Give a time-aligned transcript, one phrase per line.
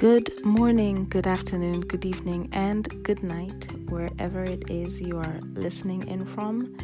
[0.00, 6.08] Good morning, good afternoon, good evening, and good night, wherever it is you are listening
[6.08, 6.74] in from.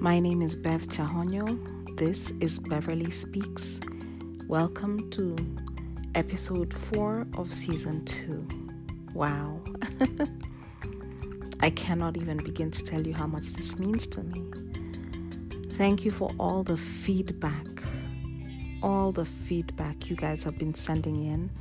[0.00, 1.96] My name is Bev Chahonyo.
[1.96, 3.78] This is Beverly Speaks.
[4.48, 5.36] Welcome to
[6.16, 8.44] episode four of season two.
[9.12, 9.60] Wow.
[11.60, 14.42] I cannot even begin to tell you how much this means to me.
[15.74, 17.80] Thank you for all the feedback,
[18.82, 21.52] all the feedback you guys have been sending in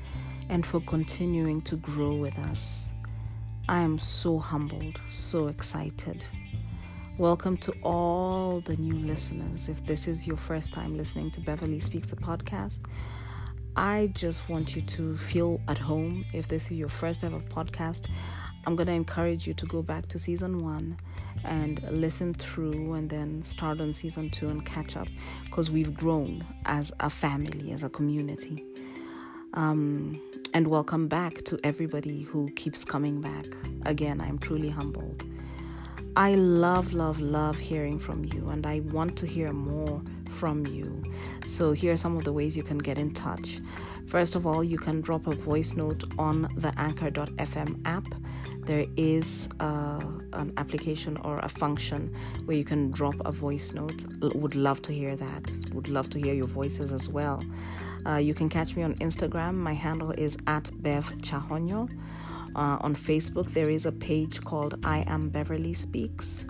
[0.53, 2.89] and for continuing to grow with us.
[3.67, 6.23] I am so humbled, so excited.
[7.17, 9.67] Welcome to all the new listeners.
[9.67, 12.81] If this is your first time listening to Beverly Speaks the podcast,
[13.76, 16.23] I just want you to feel at home.
[16.34, 18.05] If this is your first ever podcast,
[18.67, 20.99] I'm going to encourage you to go back to season one
[21.45, 25.07] and listen through and then start on season two and catch up
[25.45, 28.63] because we've grown as a family, as a community.
[29.55, 30.20] Um,
[30.55, 33.46] and welcome back to everybody who keeps coming back.
[33.85, 35.23] Again, I'm truly humbled.
[36.15, 41.04] I love, love, love hearing from you, and I want to hear more from you.
[41.46, 43.62] So, here are some of the ways you can get in touch.
[44.07, 48.05] First of all, you can drop a voice note on the anchor.fm app.
[48.65, 49.99] There is uh,
[50.34, 52.15] an application or a function
[52.46, 54.04] where you can drop a voice note.
[54.35, 55.51] Would love to hear that.
[55.74, 57.43] Would love to hear your voices as well.
[58.05, 59.55] Uh, you can catch me on Instagram.
[59.55, 61.90] My handle is at Bev Chahonyo.
[62.55, 66.46] Uh, on Facebook, there is a page called I Am Beverly Speaks.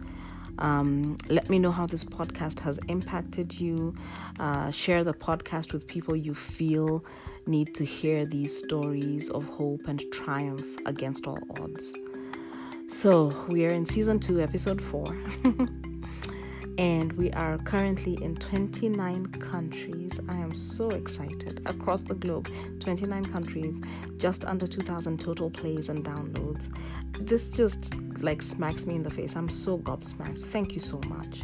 [0.60, 3.96] Um, let me know how this podcast has impacted you.
[4.40, 7.04] Uh, share the podcast with people you feel
[7.48, 11.94] need to hear these stories of hope and triumph against all odds.
[12.88, 15.18] So, we are in season two, episode four.
[16.78, 20.12] and we are currently in 29 countries.
[20.28, 22.50] I am so excited across the globe
[22.80, 23.80] 29 countries,
[24.18, 26.76] just under 2,000 total plays and downloads.
[27.20, 29.36] This just like smacks me in the face.
[29.36, 30.46] I'm so gobsmacked.
[30.48, 31.42] Thank you so much.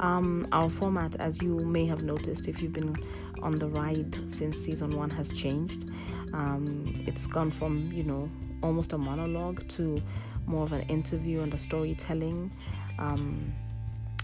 [0.00, 2.96] Um, our format, as you may have noticed if you've been
[3.42, 5.90] on the ride since season one, has changed.
[6.34, 8.28] Um, it's gone from, you know,
[8.62, 10.02] almost a monologue to
[10.46, 12.52] more of an interview and a storytelling.
[12.98, 13.54] Um,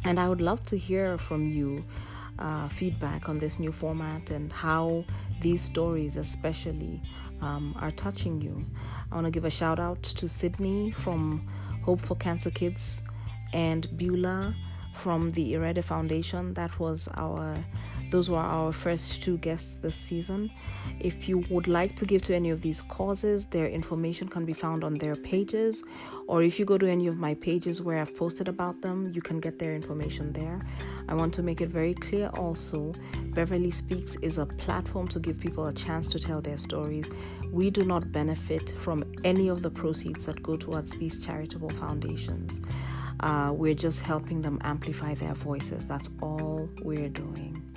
[0.05, 1.85] and I would love to hear from you
[2.39, 5.05] uh, feedback on this new format and how
[5.41, 7.01] these stories, especially,
[7.41, 8.65] um, are touching you.
[9.11, 11.47] I want to give a shout out to Sydney from
[11.85, 13.01] Hope for Cancer Kids
[13.53, 14.55] and Beulah
[14.95, 16.55] from the Irede Foundation.
[16.55, 17.57] That was our
[18.13, 20.51] those were our first two guests this season.
[21.01, 24.53] If you would like to give to any of these causes, their information can be
[24.53, 25.83] found on their pages,
[26.29, 29.23] or if you go to any of my pages where I've posted about them, you
[29.23, 30.61] can get their information there.
[31.09, 32.93] I want to make it very clear also
[33.31, 37.07] Beverly Speaks is a platform to give people a chance to tell their stories.
[37.51, 42.61] We do not benefit from any of the proceeds that go towards these charitable foundations.
[43.21, 45.87] Uh, we're just helping them amplify their voices.
[45.87, 47.72] That's all we're doing.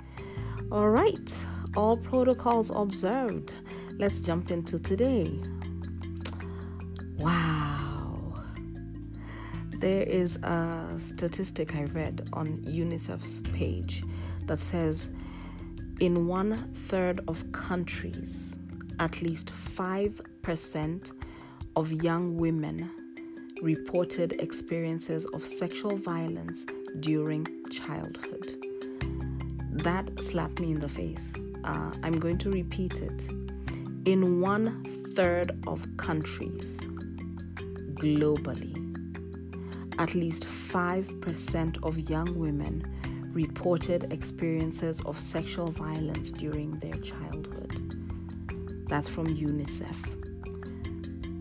[0.72, 1.32] All right,
[1.76, 3.52] all protocols observed.
[3.98, 5.40] Let's jump into today.
[7.18, 8.34] Wow.
[9.78, 14.02] There is a statistic I read on UNICEF's page
[14.46, 15.08] that says
[16.00, 18.58] in one third of countries,
[18.98, 21.12] at least 5%
[21.76, 22.90] of young women
[23.62, 26.66] reported experiences of sexual violence
[27.00, 28.55] during childhood
[29.82, 31.32] that slapped me in the face.
[31.64, 33.22] Uh, I'm going to repeat it.
[34.06, 36.80] In one third of countries
[37.94, 38.74] globally,
[39.98, 42.84] at least 5% of young women
[43.32, 47.94] reported experiences of sexual violence during their childhood.
[48.88, 49.96] That's from UNICEF.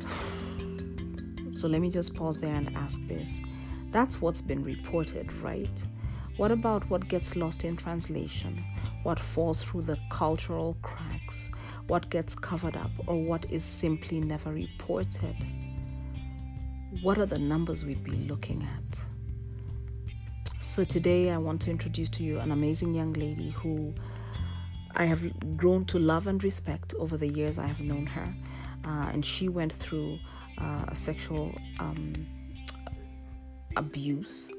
[1.59, 3.39] So let me just pause there and ask this.
[3.91, 5.83] That's what's been reported, right?
[6.37, 8.61] What about what gets lost in translation?
[9.03, 11.49] What falls through the cultural cracks?
[11.87, 15.35] What gets covered up or what is simply never reported?
[17.01, 18.99] What are the numbers we'd be looking at?
[20.59, 23.93] So, today I want to introduce to you an amazing young lady who
[24.93, 28.33] I have grown to love and respect over the years I have known her.
[28.83, 30.19] Uh, and she went through
[30.57, 32.13] uh, a sexual um,
[33.77, 34.51] abuse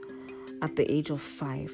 [0.66, 1.72] at the age of five.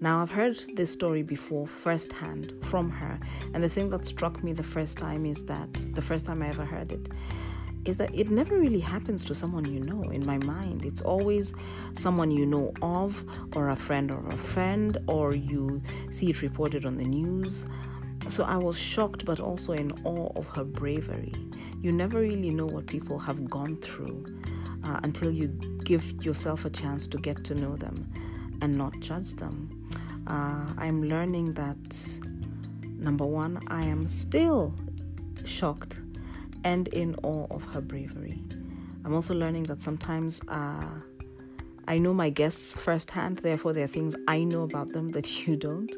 [0.00, 3.20] Now, I've heard this story before firsthand from her,
[3.52, 6.48] and the thing that struck me the first time is that the first time I
[6.48, 7.08] ever heard it
[7.84, 10.84] is that it never really happens to someone you know in my mind.
[10.84, 11.54] It's always
[11.94, 13.22] someone you know of,
[13.54, 15.80] or a friend or a friend, or you
[16.10, 17.64] see it reported on the news.
[18.28, 21.32] so I was shocked, but also in awe of her bravery.
[21.80, 24.34] You never really know what people have gone through
[24.84, 25.48] uh, until you
[25.84, 28.10] give yourself a chance to get to know them
[28.60, 29.68] and not judge them.
[30.26, 31.98] Uh, I'm learning that
[32.98, 34.74] number one, I am still
[35.44, 35.98] shocked
[36.64, 38.42] and in awe of her bravery.
[39.04, 40.88] I'm also learning that sometimes uh,
[41.86, 45.56] I know my guests firsthand, therefore, there are things I know about them that you
[45.56, 45.94] don't.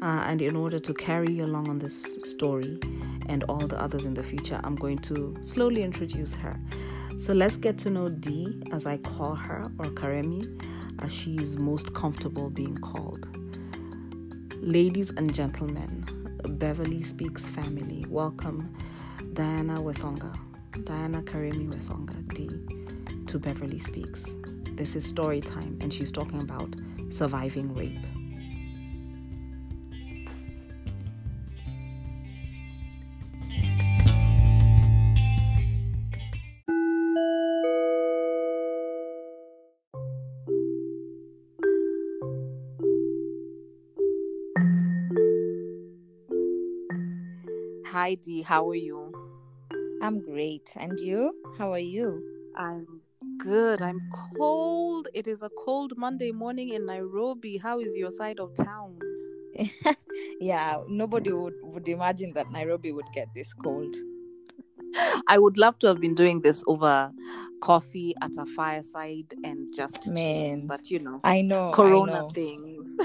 [0.00, 2.78] Uh, and in order to carry you along on this story
[3.26, 6.58] and all the others in the future, I'm going to slowly introduce her.
[7.18, 10.46] So let's get to know Dee, as I call her, or Karemi,
[11.02, 13.28] as she is most comfortable being called.
[14.62, 16.06] Ladies and gentlemen,
[16.44, 18.72] Beverly Speaks family, welcome
[19.34, 20.38] Diana Wesonga,
[20.84, 24.24] Diana Karemi Wesonga, Dee, to Beverly Speaks.
[24.74, 26.76] This is story time, and she's talking about
[27.10, 27.98] surviving rape.
[48.08, 49.12] Hi Dee, how are you?
[50.00, 50.72] I'm great.
[50.76, 51.30] And you?
[51.58, 52.22] How are you?
[52.56, 53.02] I'm
[53.36, 53.82] good.
[53.82, 54.00] I'm
[54.34, 55.08] cold.
[55.12, 57.58] It is a cold Monday morning in Nairobi.
[57.58, 58.98] How is your side of town?
[60.40, 63.94] yeah, nobody would, would imagine that Nairobi would get this cold.
[65.28, 67.12] I would love to have been doing this over
[67.60, 71.72] coffee at a fireside and just Man, chill, but you know, I know.
[71.74, 72.30] Corona I know.
[72.30, 72.98] things.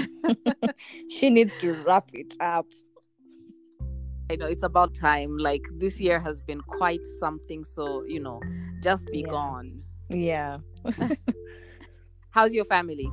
[1.09, 2.67] she needs to wrap it up.
[4.31, 5.37] I know it's about time.
[5.37, 7.63] Like this year has been quite something.
[7.65, 8.41] So you know,
[8.81, 9.29] just be Yeah.
[9.29, 9.83] gone.
[10.09, 10.59] Yeah.
[12.31, 13.07] How's your family?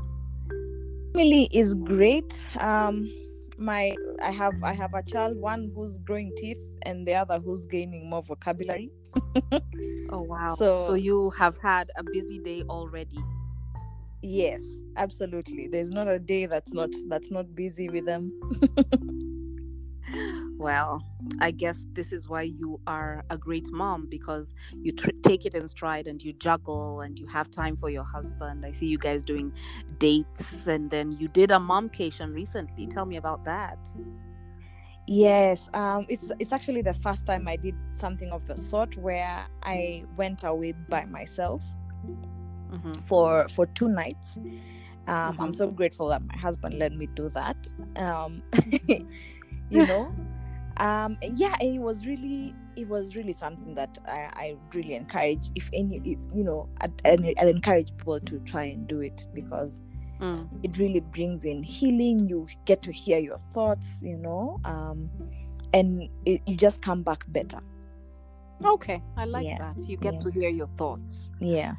[1.15, 2.33] Family is great.
[2.59, 3.11] Um
[3.59, 7.67] my I have I have a child, one who's growing teeth and the other who's
[7.67, 8.91] gaining more vocabulary.
[10.13, 10.55] Oh wow!
[10.57, 13.19] So- so you have had a busy day already.
[14.23, 14.61] Yes,
[14.97, 15.69] absolutely.
[15.69, 18.33] There's not a day that's not that's not busy with them.
[20.61, 21.03] Well,
[21.41, 25.55] I guess this is why you are a great mom because you tr- take it
[25.55, 28.67] in stride and you juggle and you have time for your husband.
[28.67, 29.55] I see you guys doing
[29.99, 32.87] dates and then you did a momcation recently.
[32.87, 33.79] Tell me about that.
[35.07, 39.47] Yes, um, it's it's actually the first time I did something of the sort where
[39.63, 41.65] I went away by myself
[42.71, 44.39] hmm for for two nights.
[45.07, 45.55] Um, I'm Mhm.
[45.55, 47.57] so grateful that my husband let me do that.
[47.97, 48.43] Um,
[49.71, 50.15] you know,
[50.79, 55.51] um, yeah, and it was really it was really something that I, I really encourage.
[55.55, 56.93] If any, if, you know, I'd
[57.39, 59.83] encourage people to try and do it because
[60.21, 60.47] Mm.
[60.63, 65.09] it really brings in healing you get to hear your thoughts you know um
[65.73, 67.59] and it, you just come back better
[68.63, 69.77] Okay, I like Yeah, that.
[69.89, 70.21] You get yeah.
[70.21, 71.31] to hear your thoughts.
[71.41, 71.75] yeah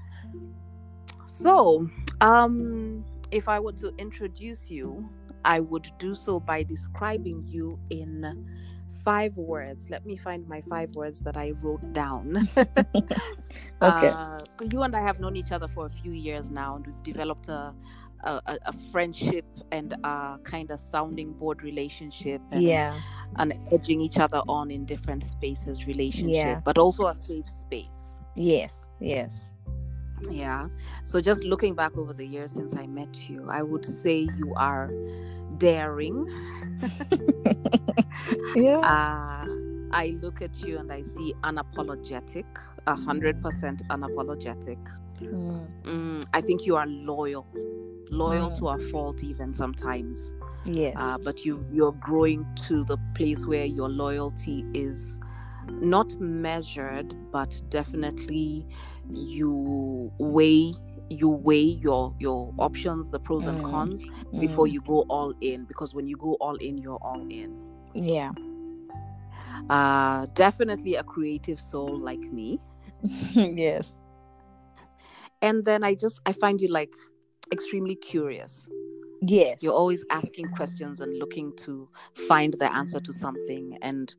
[1.28, 1.88] So,
[2.22, 5.08] um, if I were to introduce you,
[5.46, 8.22] I would do so by describing you in
[9.04, 9.90] five words.
[9.90, 12.48] Let me find my five words that I wrote down.
[13.82, 14.10] Okay.
[14.10, 14.40] Uh,
[14.72, 17.48] you and I have known each other for a few years now, and we've developed
[17.50, 17.74] a
[18.24, 22.42] a, a- friendship and a kind of sounding board relationship.
[22.52, 23.00] And, yeah
[23.38, 26.60] and edging each other on in different spaces relationship, Yeah.
[26.66, 28.21] but also a safe space.
[28.36, 29.51] yes yes
[30.30, 30.68] Yeah.
[31.04, 34.54] So just looking back over the years since I met you, I would say you
[34.56, 34.94] are
[35.57, 36.25] daring.
[38.56, 39.47] yeah Uh,
[39.92, 42.45] I look at you and I see unapologetic,
[42.87, 44.80] a hundred percent unapologetic.
[45.21, 47.47] Mm, Mm, I think you are loyal,
[48.09, 48.59] loyal Mm.
[48.59, 50.33] to a fault even sometimes.
[50.66, 55.19] yes Uh, but you you're growing to the place where your loyalty is
[55.80, 58.66] not measured, but definitely
[59.09, 60.73] you weigh
[61.09, 63.69] you weigh your your options, the pros and Mm.
[63.71, 64.04] cons
[64.40, 65.66] before mm, you go all in.
[65.66, 67.49] Because when you go all in, you're all in.
[67.94, 68.31] yeah
[69.69, 72.59] Uh, definitely a creative soul like me.
[73.35, 73.94] yes
[75.42, 76.92] And then I just I find you like
[77.51, 78.69] extremely curious.
[79.21, 81.87] Yes You're always asking questions and looking to
[82.28, 83.78] find the answer to something.
[83.81, 84.13] And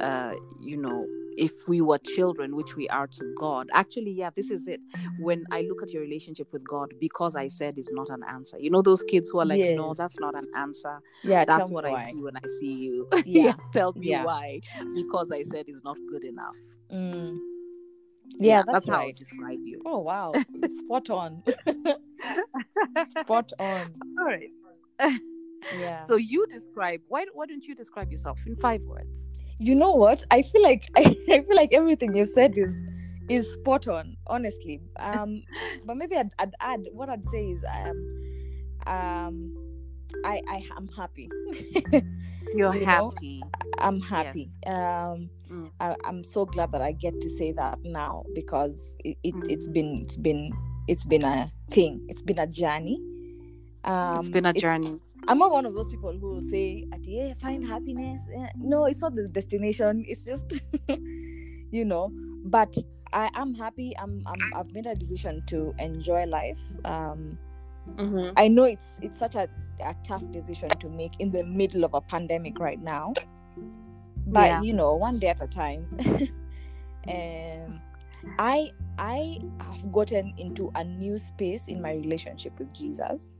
[0.00, 4.50] uh, you know, if we were children, which we are to God, actually, yeah, this
[4.50, 4.80] is it.
[5.18, 8.58] When I look at your relationship with God, because I said is not an answer.
[8.58, 10.98] You know those kids who are like, no, that's not an answer.
[11.24, 13.08] yeah That's what I see when I see you.
[13.24, 13.54] Yeah.
[13.72, 14.24] tell me Yeah.
[14.24, 14.60] why.
[14.94, 16.56] Because I said is not good enough.
[16.92, 17.38] Mm.
[18.38, 19.80] yeah, that's, how I right describe you.
[19.86, 20.32] oh wow
[20.68, 21.42] spot on
[23.08, 24.50] spot on All right.
[25.72, 27.00] yeah So you describe.
[27.08, 27.26] Why?
[27.32, 29.28] Why don't you describe yourself in five words?
[29.62, 32.74] you know what i feel like i, feel like everything you've said is
[33.28, 35.42] is spot on honestly um
[35.84, 37.98] but maybe I'd, I'd add what i'd say is um
[38.86, 39.52] um
[40.24, 41.28] i i am happy
[42.54, 43.42] You're You know, happy.
[43.78, 45.70] i'm happy um Mm.
[45.80, 49.50] I, i'm so glad that i get to say that now because it, it Mm.
[49.50, 50.52] it's been it's been
[50.90, 52.96] it's been a thing it's been a journey
[53.84, 54.98] um it's been a journey.
[55.28, 58.86] I'm not one of those people who will say, "At yeah, find happiness." Eh, No,
[58.90, 60.04] it's not the destination.
[60.08, 60.48] It's just,
[61.76, 62.10] you know.
[62.56, 62.72] But
[63.12, 63.88] I am happy.
[64.02, 64.40] I'm, I'm.
[64.56, 66.60] I've made a decision to enjoy life.
[66.84, 67.38] Um,
[67.96, 68.32] Mhm.
[68.36, 69.44] I know it's it's such a,
[69.84, 73.12] a tough decision to make in the middle of a pandemic right now.
[74.26, 74.62] But Yeah.
[74.62, 75.84] you know, one day at a time.
[77.08, 77.80] and
[78.38, 83.30] I I have gotten into a new space in my relationship with Jesus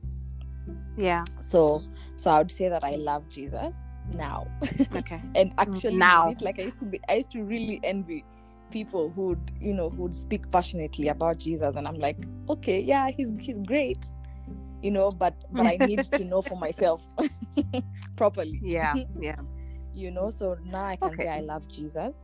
[0.97, 1.23] Yeah.
[1.39, 1.81] so
[2.17, 3.73] so i would say that i love jesus
[4.13, 4.45] now
[4.95, 5.21] Okay.
[5.35, 6.33] and actually Now.
[6.41, 8.25] like i used to be i used to really envy
[8.71, 12.17] people who'd you know who'd speak passionately about jesus and i'm like
[12.49, 14.05] okay yeah he's he's great
[14.81, 17.07] you know but but i need to know for myself
[18.15, 18.95] properly Yeah.
[19.19, 19.37] Yeah.
[19.95, 21.23] you know so now i can Okay.
[21.23, 22.21] say i love jesus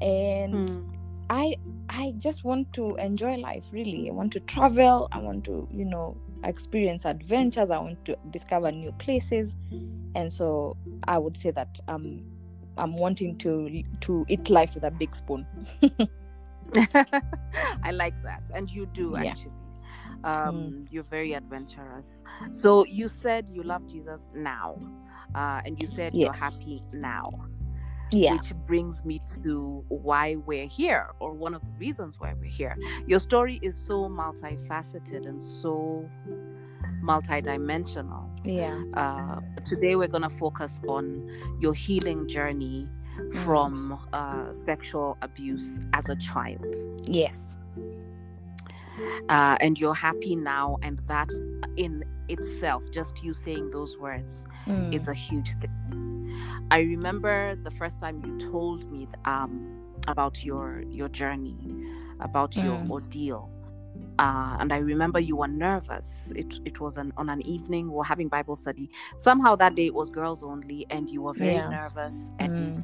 [0.00, 0.84] and Mm.
[1.30, 1.56] I
[1.88, 4.08] I just want to enjoy life really.
[4.08, 5.08] I want to travel.
[5.12, 7.70] I want to, you know, experience adventures.
[7.70, 9.54] I want to discover new places.
[10.14, 10.76] And so
[11.08, 12.22] I would say that um
[12.78, 15.46] I'm wanting to to eat life with a big spoon.
[17.84, 19.32] I like that, and you do Yeah.
[19.32, 19.52] actually.
[20.24, 22.22] Um, You're very adventurous.
[22.52, 24.76] So you said you love Jesus now,
[25.34, 27.30] uh, and you said you're happy now.
[28.12, 28.34] Yeah.
[28.34, 32.76] which brings me to why we're here or one of the reasons why we're here
[33.06, 36.08] your story is so multifaceted and so
[37.02, 38.80] multidimensional Yeah.
[38.94, 41.28] uh, today we're going to focus on
[41.60, 42.88] your healing journey
[43.44, 46.64] from uh, sexual abuse as a child
[47.06, 47.54] Yes.
[49.28, 51.28] uh, and you're happy now and that
[51.76, 54.94] in itself just you saying those words Mm.
[54.94, 55.72] is a huge thing.
[56.70, 59.62] I remember the first time you told me um,
[60.08, 61.76] about your your journey,
[62.20, 62.90] about your Mm.
[62.90, 63.50] ordeal,
[64.18, 66.32] uh, and I remember you were nervous.
[66.34, 68.90] It it was an, on an evening we are having Bible study.
[69.18, 71.68] Somehow that day it was girls only, and you were very Yeah.
[71.68, 72.78] nervous, and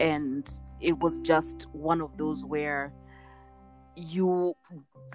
[0.00, 0.48] and
[0.80, 2.92] it was just one of those where
[3.96, 4.54] you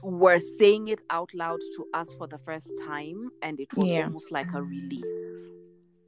[0.04, 4.04] were saying it out loud to us for the first time, and it was Yeah.
[4.06, 5.52] almost like a release.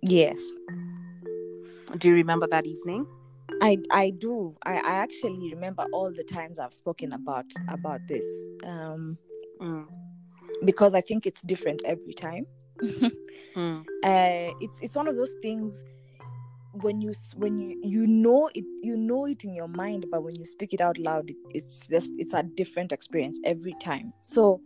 [0.02, 0.40] Yes.
[1.96, 3.06] Do you remember that evening?
[3.62, 4.56] I I do.
[4.66, 8.26] I, I actually remember all the times I've spoken about about this.
[8.64, 9.18] Um
[9.60, 9.88] Mm.
[10.66, 12.46] because I think it's different every time.
[13.56, 13.82] Mm.
[14.04, 15.84] uh, it's it's one of those things
[16.74, 20.36] when you when you you know it you know it in your mind, but when
[20.36, 24.14] you speak it out loud, it, it's just it's a different experience every time.
[24.22, 24.62] So,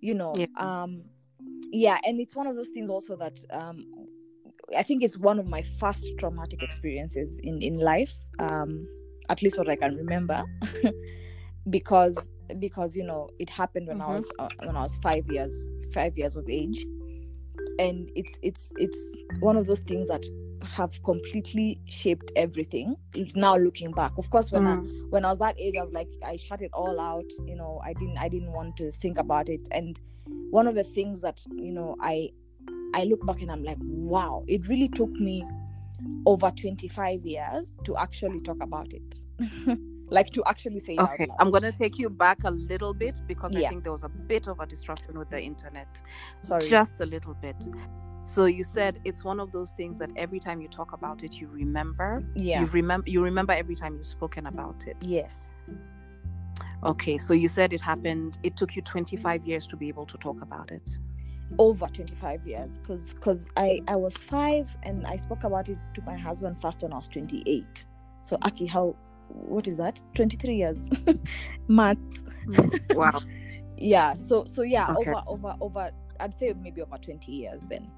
[0.00, 0.46] you know, Yeah.
[0.56, 1.02] um,
[1.70, 3.84] yeah, and it's one of those things also that um,
[4.76, 8.14] I think it's one of my first traumatic experiences in in life.
[8.38, 8.86] Um,
[9.28, 10.42] at least what I can remember,
[11.70, 14.16] because because you know it happened when I Mhm.
[14.16, 15.52] was uh, when I was five years
[15.92, 16.84] five years of age,
[17.78, 20.24] and it's it's it's one of those things that
[20.62, 22.94] have completely shaped everything.
[23.34, 25.10] Now looking back, of course, when I Mm.
[25.10, 27.30] when I was that age, I was like, I shut it all out.
[27.46, 29.66] You know, I didn't I didn't want to think about it.
[29.72, 29.98] And
[30.50, 32.30] one of the things that you know I
[32.94, 35.44] I look back and I'm like, wow, it really took me
[36.26, 39.16] over 25 years to actually talk about it.
[40.10, 41.28] like to actually say Okay.
[41.38, 44.48] I'm gonna take you back a little bit because I think there was a bit
[44.48, 46.02] of a disruption with the internet,
[46.42, 46.68] Sorry.
[46.68, 47.56] just a little bit.
[48.22, 51.36] So you said it's one of those things that every time you talk about it,
[51.36, 52.22] you remember.
[52.34, 52.60] yeah.
[52.60, 53.08] You remember.
[53.08, 54.96] You remember every time you've spoken about it.
[55.00, 55.36] Yes.
[56.82, 58.38] Okay, so you said it happened.
[58.42, 60.98] It took you 25 years to be able to talk about it.
[61.58, 66.02] Over 25 years because because I I was five and I spoke about it to
[66.02, 67.86] my husband first when I was 28.
[68.22, 68.96] So Aki, how
[69.28, 70.00] what is that?
[70.14, 70.88] 23 years.
[71.68, 71.98] Math.
[72.90, 73.20] wow.
[73.76, 75.10] yeah so so yeah Okay.
[75.10, 75.90] over over over
[76.20, 77.90] i'd say maybe over 20 years then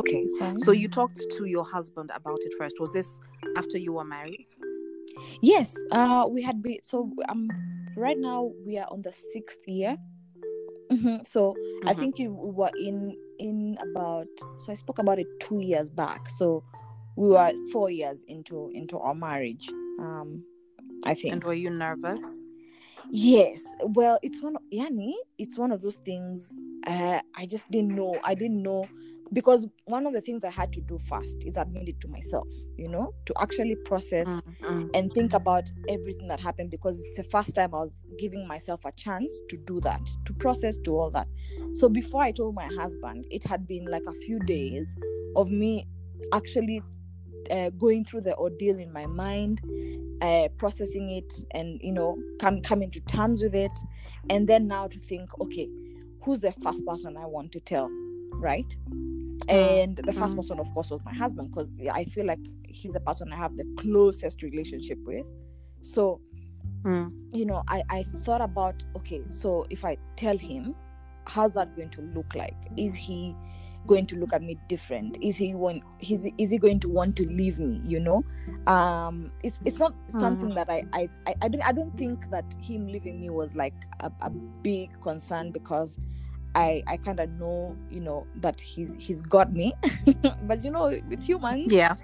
[0.00, 0.24] Okay.
[0.64, 2.74] So you talked to your husband about it first.
[2.80, 3.08] Was this
[3.56, 4.46] after you were married?
[5.42, 7.48] yes uh we had been so um
[7.96, 9.96] right now we are on the sixth year
[10.90, 11.26] Mhm.
[11.26, 11.54] so
[11.84, 11.98] i Mhm.
[11.98, 12.96] think you were in
[13.38, 14.28] in about
[14.58, 16.62] so i spoke about it two years back so
[17.16, 20.28] we were four years into into our marriage um
[21.04, 21.32] I think.
[21.32, 22.26] And were you nervous?
[23.10, 23.64] Yes.
[23.98, 24.56] Well, it's one.
[24.56, 26.54] Of, Yani, it's one of those things.
[26.86, 28.18] Uh, I just didn't know.
[28.24, 28.88] I didn't know
[29.32, 32.48] because one of the things I had to do first is admit it to myself.
[32.76, 34.28] You know, to actually process
[34.62, 34.88] Mm-hmm.
[34.94, 38.84] and think about everything that happened because it's the first time I was giving myself
[38.84, 41.28] a chance to do that, to process, do all that.
[41.72, 44.96] So before I told my husband, it had been like a few days
[45.36, 45.86] of me
[46.32, 46.82] actually
[47.50, 49.60] uh, going through the ordeal in my mind,
[50.22, 53.76] uh, processing it, and you know, come coming to terms with it,
[54.28, 55.68] and then now to think, okay,
[56.22, 57.88] who's the first person I want to tell,
[58.34, 58.76] right?
[59.48, 60.36] And the first mm.
[60.36, 63.56] person, of course, was my husband because I feel like he's the person I have
[63.56, 65.26] the closest relationship with.
[65.82, 66.20] So,
[66.84, 67.12] Mm.
[67.32, 70.74] you know, I, I thought about okay, so if I tell him,
[71.26, 72.56] how's that going to look like?
[72.78, 73.36] Is he
[73.86, 75.18] going to look at me different?
[75.22, 77.80] Is he want is, is he going to want to leave me?
[77.84, 78.24] You know,
[78.66, 81.08] um, it's it's not something that I I
[81.42, 84.30] I, don't I don't think that him leaving me was like a, a
[84.62, 85.98] big concern because
[86.54, 89.72] I I kind of know you know that he's he's got me,
[90.42, 91.94] but you know with humans Yeah.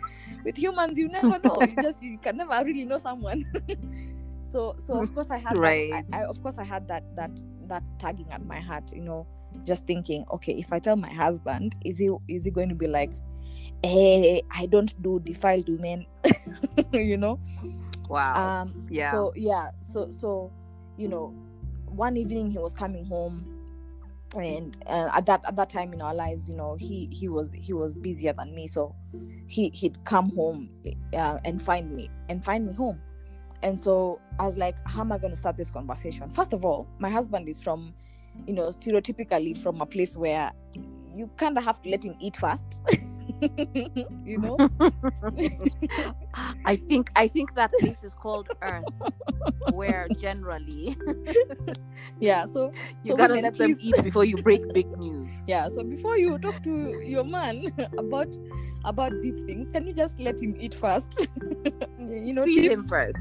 [0.45, 3.45] with humans you never know you just you can never really know someone
[4.51, 5.63] so so of course i had Right.
[5.63, 7.31] that I, I of course i had that that
[7.69, 9.27] that tagging at my heart you know
[9.65, 12.87] just thinking okay if i tell my husband is he is he going to be
[12.87, 13.13] like
[13.83, 16.07] hey i don't do defiled women
[16.93, 17.39] you know
[18.09, 18.63] Wow.
[18.63, 19.11] um yeah.
[19.11, 20.53] so yeah so so
[20.97, 21.35] you know
[21.87, 23.45] one evening he was coming home
[24.37, 27.53] and uh, at that at that time in our lives you know he he was
[27.53, 28.95] he was busier than me so
[29.47, 30.69] he he'd come home
[31.15, 33.01] uh, and find me and find me home
[33.63, 36.65] and so i was like how am i going to start this conversation first of
[36.65, 37.95] all my husband is from
[38.47, 40.51] you know stereotypically from a place where
[41.15, 42.81] you kind of have to let him eat first
[44.25, 44.57] you know
[46.65, 48.85] I think I think that place is called Earth,
[49.73, 50.97] where generally
[52.21, 52.73] yeah so
[53.05, 55.33] you So gotta let them eat before you break big news.
[55.47, 58.37] yeah so before you talk to your man about
[58.85, 61.29] about deep things can you just let him eat first
[61.99, 63.19] you know Feed him first.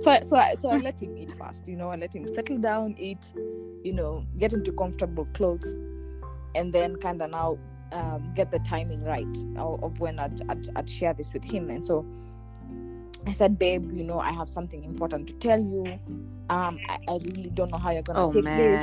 [0.00, 2.26] so I, so I, so I let him eat first you know I let him
[2.26, 3.32] settle down eat
[3.82, 5.76] you know get into comfortable clothes
[6.54, 7.58] and then kind of now
[7.92, 9.26] um, get the timing right
[9.56, 11.70] of, when I'd, I'd, I'd share this with him.
[11.70, 12.04] And so
[13.26, 15.98] I said babe you know I have something important to tell you.
[16.50, 18.82] Um I, I really don't know how you're gonna Oh take this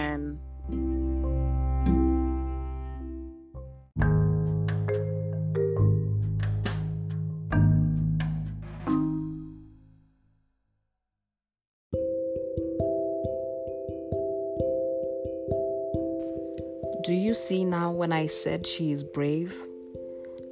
[17.09, 19.65] Do you see now when I said she is brave?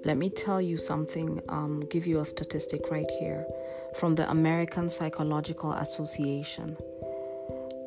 [0.06, 3.46] Let me tell you something, um, give you a statistic right here
[4.00, 6.76] from the American Psychological Association.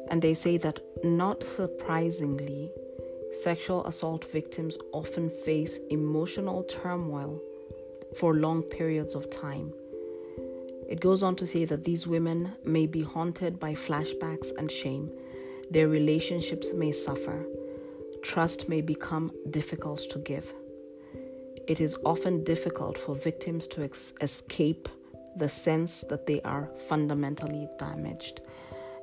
[0.08, 2.70] And they say that not surprisingly,
[3.32, 7.42] sexual assault victims often face emotional turmoil
[8.14, 9.72] for long periods of time.
[10.88, 15.10] It goes on to say that these women may be haunted by flashbacks and shame.
[15.72, 17.44] Their relationships may suffer.
[18.22, 20.52] Trust may become difficult to give.
[21.66, 24.88] It is often difficult for victims to ex- escape
[25.36, 28.40] the sense that they are fundamentally damaged.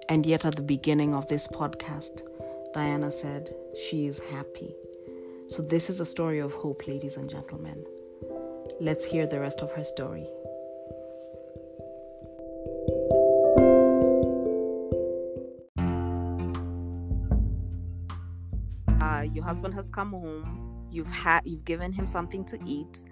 [0.09, 2.21] And yet, at the beginning of this podcast,
[2.73, 3.53] Diana said
[3.89, 4.75] she is happy.
[5.49, 7.83] So, this is a story of hope, ladies and gentlemen.
[8.79, 10.27] Let's hear the rest of her story.
[19.47, 20.43] Husband has come home.
[20.91, 23.03] You've had, you've given him something to eat.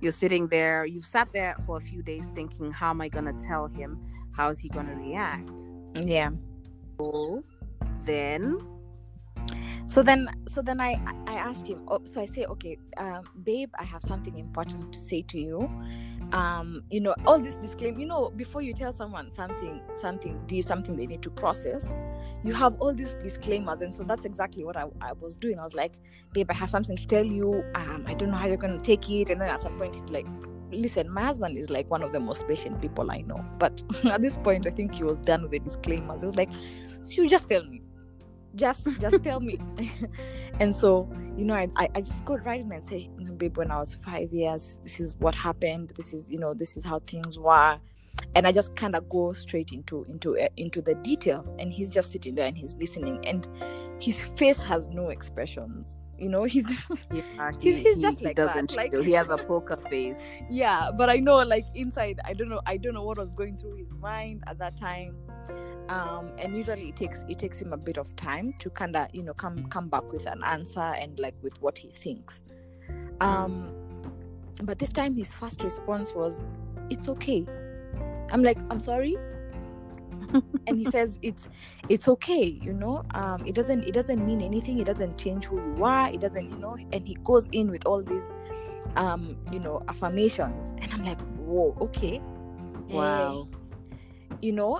[0.00, 0.84] You're sitting there.
[0.86, 3.90] You've sat there for a few days thinking, "How am I gonna tell him?
[4.36, 5.58] How is he gonna react?"
[6.14, 6.30] yeah
[6.98, 7.44] So
[8.04, 8.58] then,
[9.86, 10.92] so then so then i
[11.26, 14.98] i ask him oh, so i say okay um babe i have something important to
[14.98, 15.58] say to you
[16.34, 20.60] um you know all this disclaimer you know before you tell someone something something do
[20.62, 21.94] something they need to process
[22.44, 23.80] you have all these disclaimers.
[23.80, 25.58] And so that's exactly what I, I was doing.
[25.58, 25.94] I was like
[26.32, 27.64] babe i have something to tell you.
[27.74, 29.30] Um i don't know how you're going to take it.
[29.30, 30.26] And then at some point he's like
[30.70, 33.44] listen my husband is like one of the most patient people i know.
[33.58, 36.22] But at this point i think he was done with the disclaimers.
[36.22, 36.50] It was like
[37.08, 37.82] you just tell me
[38.54, 39.58] just just tell me.
[40.60, 43.32] And so you know I, I I just go right in and say you know,
[43.34, 45.92] babe when i was five years this is what happened.
[45.96, 47.78] This is you know this is how things were.
[48.36, 51.44] And i just kind of go straight into into uh, into the detail.
[51.58, 53.26] And he's just sitting there and he's listening.
[53.26, 53.48] And
[54.00, 55.98] his face has no expressions.
[56.16, 56.64] You know he's
[57.12, 60.16] yeah, He's- he's just like that, doesn't like- he has a poker face.
[60.48, 63.56] yeah but i know like inside i don't know i don't know what was going
[63.56, 65.16] through his mind at that time
[65.88, 69.08] um, and usually it takes it takes him a bit of time to kind of
[69.12, 72.42] you know come come back with an answer and like with what he thinks.
[73.20, 73.72] Um
[74.62, 76.42] but this time his first response was
[76.90, 77.46] it's okay.
[78.30, 79.16] I'm like i'm sorry?
[80.66, 81.48] And he says it's
[81.88, 83.02] it's okay you know?
[83.12, 86.50] Um it doesn't it doesn't mean anything it doesn't change who you are it doesn't
[86.50, 86.76] you know?
[86.92, 88.32] And he goes in with all these
[88.96, 90.72] um you know affirmations.
[90.80, 92.22] And i'm like whoa okay.
[92.88, 93.48] Wow.
[94.44, 94.72] You know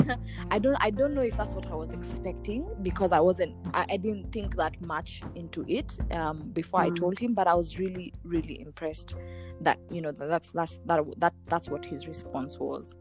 [0.50, 3.84] i don't i don't know if that's what i was expecting because i wasn't i,
[3.94, 6.96] I didn't think that much into it um before i Mm.
[7.02, 9.14] told him but i was really really impressed
[9.60, 12.94] that you know that that's that's that that that's what his response was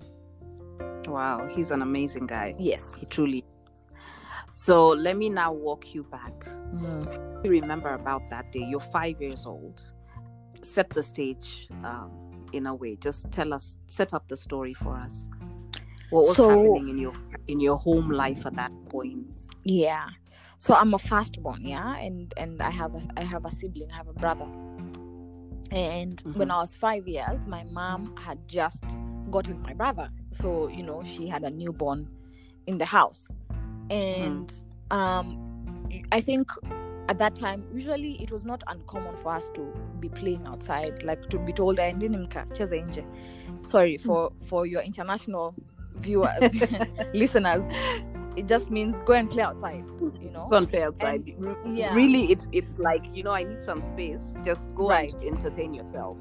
[1.08, 1.48] Wow.
[1.56, 2.54] He's an amazing guy.
[2.60, 3.40] yes He truly
[3.72, 3.84] is.
[4.52, 6.34] So let me now walk you back.
[6.76, 7.44] Mm.
[7.44, 8.64] You remember about that day.
[8.70, 9.84] You're five years old.
[10.62, 12.12] Set the stage um,
[12.54, 12.96] in a way.
[12.98, 15.28] Just tell us, set up the story for us.
[16.12, 17.14] What was So- happening in your
[17.48, 19.42] in your home life at that point?
[19.66, 20.08] yeah.
[20.58, 21.96] So i'm a firstborn yeah?
[22.06, 24.48] And and i have a i have a sibling i have a brother.
[25.72, 26.52] And when Mhm.
[26.52, 28.84] i was five years my mom had just
[29.32, 30.10] gotten my brother.
[30.32, 32.08] So you know she had a newborn
[32.68, 33.30] in the house.
[33.90, 34.48] And
[34.92, 35.28] um
[36.12, 36.52] i think
[37.10, 39.62] at that time usually it was not uncommon for us to
[40.00, 43.04] be playing outside like to be told "Eh, ndini mka cheza nje.
[43.62, 45.54] Sorry for for your international
[46.02, 46.34] viewer
[47.14, 47.64] listeners
[48.38, 49.84] it just means go and play outside
[50.22, 51.24] you know Go and play outside.
[51.46, 51.94] R- yeah.
[51.96, 54.34] Really, it's it's like you know, I need some space.
[54.44, 55.14] Just go Right.
[55.14, 56.18] and entertain yourself.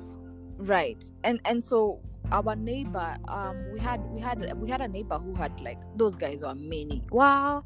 [0.59, 2.01] right and and so
[2.33, 6.15] our neighbor um we had we had we had a neighbor who had like those
[6.15, 7.65] guys were many wow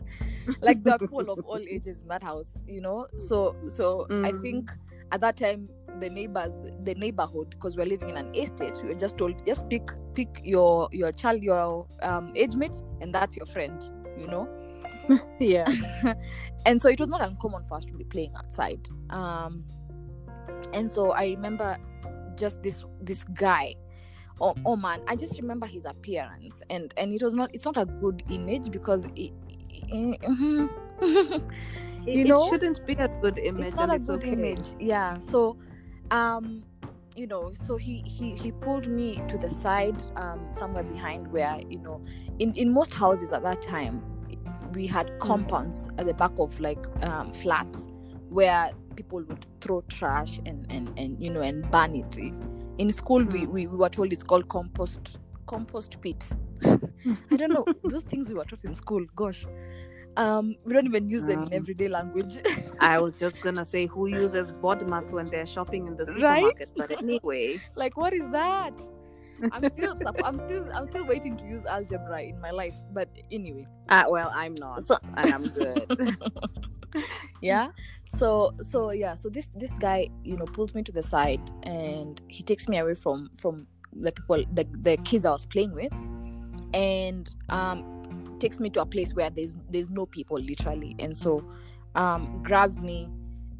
[0.60, 4.42] like are people of all ages in that house you know so so i Mm.
[4.42, 4.70] think
[5.12, 5.68] at that time
[6.00, 6.52] the neighbors
[6.82, 10.40] the neighborhood because we're living in an estate we were just told just pick pick
[10.42, 14.48] your your child your um age mate and that's your friend you know
[15.38, 15.66] Yeah.
[16.66, 19.64] and so it was not uncommon for us to be playing outside um
[20.72, 21.76] and so i remember
[22.36, 23.74] just this this guy
[24.40, 27.76] oh, oh man i just remember his appearance and and it was not it's not
[27.76, 29.32] a good image because it.
[29.88, 31.40] It,
[32.06, 34.32] You it know, shouldn't be a good image, it's not a it's good okay.
[34.32, 35.56] image yeah so
[36.10, 36.62] um
[37.16, 41.60] you know so he he he pulled me to the side um somewhere behind where
[41.68, 42.02] you know
[42.38, 44.02] in in most houses at that time
[44.72, 47.86] we had compounds at the back of like um flats
[48.28, 52.16] where people would throw trash and and and you know and burn it.
[52.78, 53.48] In school we, Mm.
[53.52, 56.24] we we were told it's called compost compost pit.
[56.64, 59.46] I don't know those things we were taught in school gosh
[60.16, 62.36] um we don't even use them in Um, everyday language.
[62.80, 66.44] I was just gonna say who uses bodmas when they're shopping in the Right?
[66.58, 68.72] supermarket, but anyway, like what is that?
[69.50, 73.66] I'm still i'm still i'm still waiting to use algebra in my life but anyway.
[73.88, 76.16] Uh, well, I'm not, So- and I'm good.
[77.40, 77.70] yeah?
[78.08, 82.20] So so yeah so this this guy you know pulls me to the side and
[82.28, 85.92] he takes me away from from the people the, the kids i was playing with.
[86.72, 87.84] And um
[88.44, 91.42] takes me to a place where there's there's no people literally and so
[91.94, 93.08] um grabs me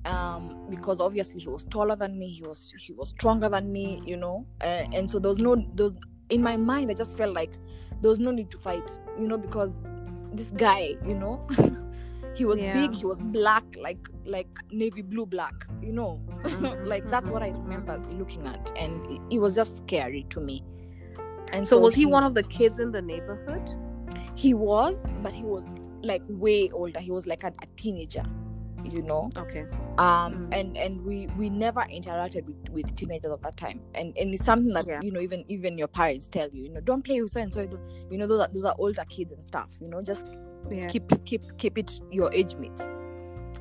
[0.05, 4.03] um because obviously he was taller than me he was he was stronger than me
[4.05, 5.95] you know uh, and so there was no those
[6.29, 7.55] in my mind i just felt like
[8.03, 9.83] there was no need to fight you know because
[10.33, 11.41] this guy you know
[12.35, 12.73] he was Yeah.
[12.75, 17.43] big he was black like like navy blue black you know Mhm, like that's what
[17.43, 17.63] i mhm.
[17.63, 20.63] remember looking at and it, it was just scary to me
[21.53, 23.63] and So was he one of the kids in the neighborhood?
[24.37, 25.67] He was but he was
[26.03, 28.25] like way older he was like a, a teenager
[28.85, 29.65] you know Okay.
[29.99, 30.55] um Mm.
[30.59, 34.45] and and we we never interacted with, with teenagers at that time and and it's
[34.45, 35.01] something that Yeah.
[35.03, 37.53] you know even even your parents tell you you know don't play with so and
[37.53, 37.67] so
[38.11, 40.27] you know those are those are older kids and stuff you know just
[40.71, 40.87] Yeah.
[40.89, 42.83] keep keep keep it your age mates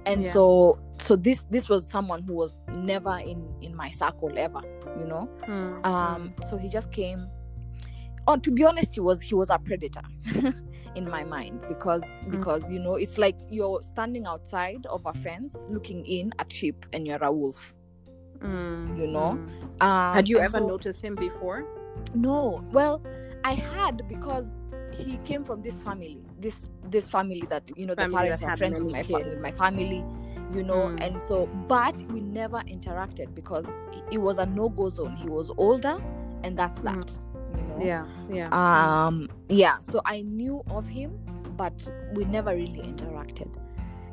[0.06, 0.34] and Yeah.
[0.34, 4.62] so so this this was someone who was never in in my circle ever
[5.00, 7.28] you know Mm, um so he just came
[8.28, 10.02] oh to be honest he was he was a predator
[10.96, 15.66] in my mind because because you know it's like you're standing outside of a fence
[15.70, 17.74] looking in at sheep and you're a wolf
[18.40, 19.84] mm, you know, mm.
[19.84, 21.66] um, Had you ever so- noticed him before?
[22.16, 23.02] no well
[23.44, 24.54] i had because
[24.92, 28.80] he came from this family this this family that you know the parents were friends
[28.82, 30.04] with my, fa- with my family
[30.54, 31.04] you know Mm.
[31.06, 33.74] and so but we never interacted because
[34.12, 35.98] it- was a no-go zone he was older
[36.44, 36.84] and that's Mm.
[36.84, 37.23] that know
[37.82, 38.06] Yeah.
[38.30, 38.48] Yeah.
[39.08, 41.20] um yeah so i knew of him
[41.58, 43.50] but we never really interacted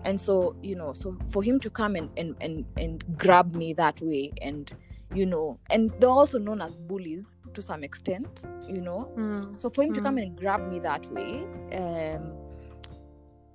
[0.05, 3.73] and so you know so for him to come and and and, and grab me
[3.75, 4.73] that way and
[5.15, 9.59] you know and they're also known as bullies to some extent you know Mm.
[9.59, 10.05] so for him to Mm.
[10.05, 11.45] come and grab me that way
[11.77, 12.33] um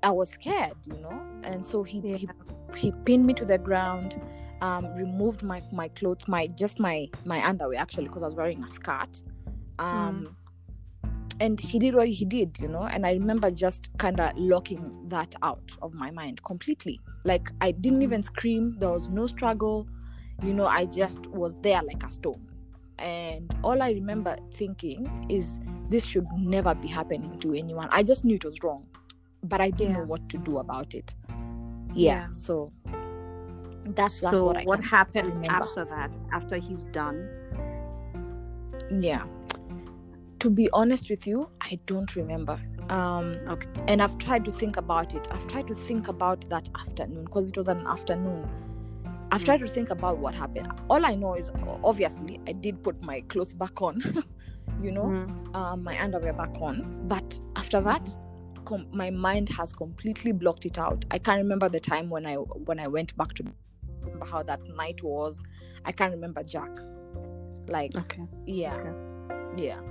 [0.03, 2.17] i was scared you know and so he Yeah.
[2.17, 2.27] he,
[2.75, 4.21] he pinned me to the ground
[4.61, 8.63] um removed my my clothes my just my my underwear actually because i was wearing
[8.63, 9.21] a skirt
[9.79, 10.35] um
[11.41, 14.91] and he did what he did you know and i remember just kind of locking
[15.09, 19.88] that out of my mind completely like i didn't even scream there was no struggle
[20.43, 22.41] you know i just was there like a stone
[22.99, 25.59] and all i remember thinking is
[25.89, 28.85] this should never be happening to anyone i just knew it was wrong
[29.43, 29.99] but i didn't Yeah.
[29.99, 31.13] know what to do about it
[31.93, 32.27] yeah, Yeah.
[32.31, 32.71] so
[33.83, 35.51] that's that's so what what happens remember.
[35.63, 36.11] after that?
[36.33, 37.29] After he's done?
[38.99, 39.23] yeah
[40.39, 42.59] to be honest with you i don't remember.
[42.89, 43.67] Um Okay.
[43.87, 45.27] and i've tried to think about it.
[45.31, 48.47] I've tried to think about that afternoon because it was an afternoon.
[49.31, 50.71] I've tried to think about what happened.
[50.89, 51.51] All i know is
[51.83, 54.01] obviously i did put my clothes back on
[54.83, 55.05] you know?
[55.05, 55.55] Mm.
[55.55, 57.07] um, my underwear back on.
[57.07, 58.05] But after that
[58.65, 61.05] com- my mind has completely blocked it out.
[61.11, 63.43] I can't remember the time when i when i went back to
[64.01, 65.41] remember how that night was.
[65.85, 66.69] I can't remember jack.
[67.67, 68.27] Like Okay.
[68.45, 68.75] yeah.
[68.75, 68.93] Okay.
[69.67, 69.81] yeah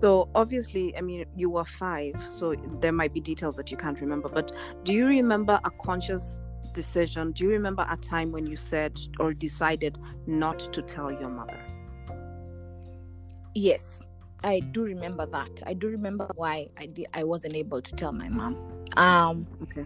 [0.00, 4.00] So obviously, I mean, you were five, so there might be details that you can't
[4.00, 4.28] remember.
[4.28, 4.52] But
[4.84, 6.40] do you remember a conscious
[6.72, 7.32] decision?
[7.32, 11.58] Do you remember a time when you said or decided not to tell your mother?
[13.54, 14.02] Yes,
[14.42, 15.62] I do remember that.
[15.66, 18.56] I do remember why I did, I wasn't able to tell my mom.
[18.96, 19.84] Um, Okay.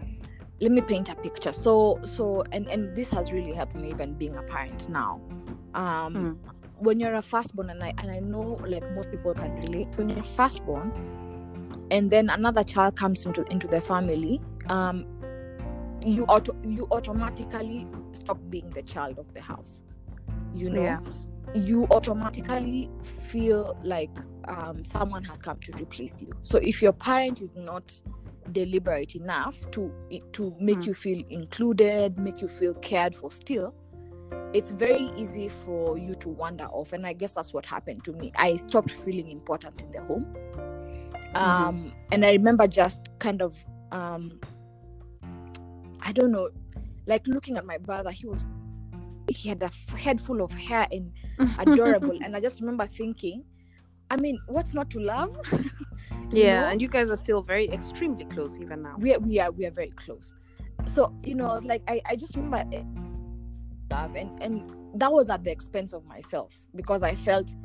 [0.61, 1.51] let me paint a picture.
[1.51, 5.19] So so and and this has really helped me even being a parent now.
[5.73, 6.39] Um,
[6.79, 9.87] when you're a firstborn, and I and I know like most people can relate.
[9.95, 10.91] When you're a firstborn,
[11.91, 15.05] and then another child comes into into the family, um,
[16.03, 19.81] you auto you automatically stop being the child of the house.
[20.53, 20.99] You know Yeah.
[21.53, 24.11] you automatically feel like
[24.47, 26.31] um, someone has come to replace you.
[26.41, 27.93] So if your parent is not
[28.51, 29.91] deliberate enough to
[30.33, 30.87] to make Mm.
[30.87, 33.73] you feel included, make you feel cared for, still,
[34.53, 36.93] it's very easy for you to wander off.
[36.93, 38.31] And I guess that's what happened to me.
[38.35, 40.35] I stopped feeling important in the home,
[41.35, 44.39] um, and I remember just kind of um,
[46.01, 46.49] I don't know,
[47.07, 48.11] like looking at my brother.
[48.11, 48.45] He was
[49.27, 51.11] he had a f- head full of hair and
[51.59, 53.43] adorable and i just remember thinking
[54.11, 55.35] i mean what's not to love
[56.31, 56.67] yeah, know?
[56.67, 58.95] and you guys are still very extremely close even now.
[58.99, 60.33] we are, we are we are very close
[60.85, 62.63] so you know I was like i, I just remember
[63.95, 67.55] love and and that was at the expense of myself because i felt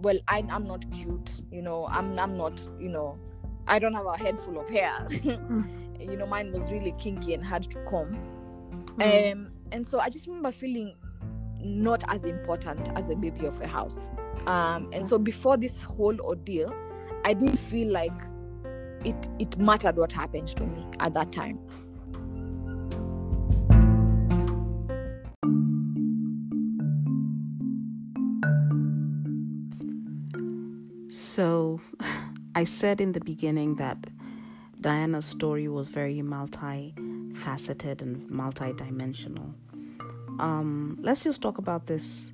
[0.00, 3.18] well I, i'm not cute you know i'm i'm not you know
[3.66, 5.06] i don't have a head full of hair.
[6.00, 8.16] You know mine was really kinky and hard to comb.
[8.98, 9.32] Mm.
[9.32, 10.94] um and so i just remember feeling
[11.60, 14.08] not as important as a baby of the house.
[14.46, 16.72] Um and so before this whole ordeal
[17.24, 18.18] i didn't feel like
[19.04, 21.58] it it mattered what happened to me at that time
[31.38, 31.80] So,
[32.56, 34.08] I said in the beginning that
[34.80, 39.54] Diana's story was very multi-faceted and multi-dimensional.
[40.40, 42.32] Um, let's just talk about this,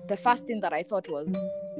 [0.07, 1.29] the first thing that i thought was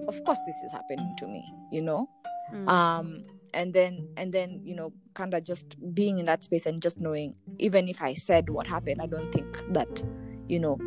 [0.08, 2.10] of course this is happening to me you know
[2.54, 2.70] Mm.
[2.70, 3.24] um
[3.56, 7.00] and then and then you know kind of just being in that space and just
[7.00, 10.04] knowing even if i said what happened i don't think that
[10.48, 10.78] you know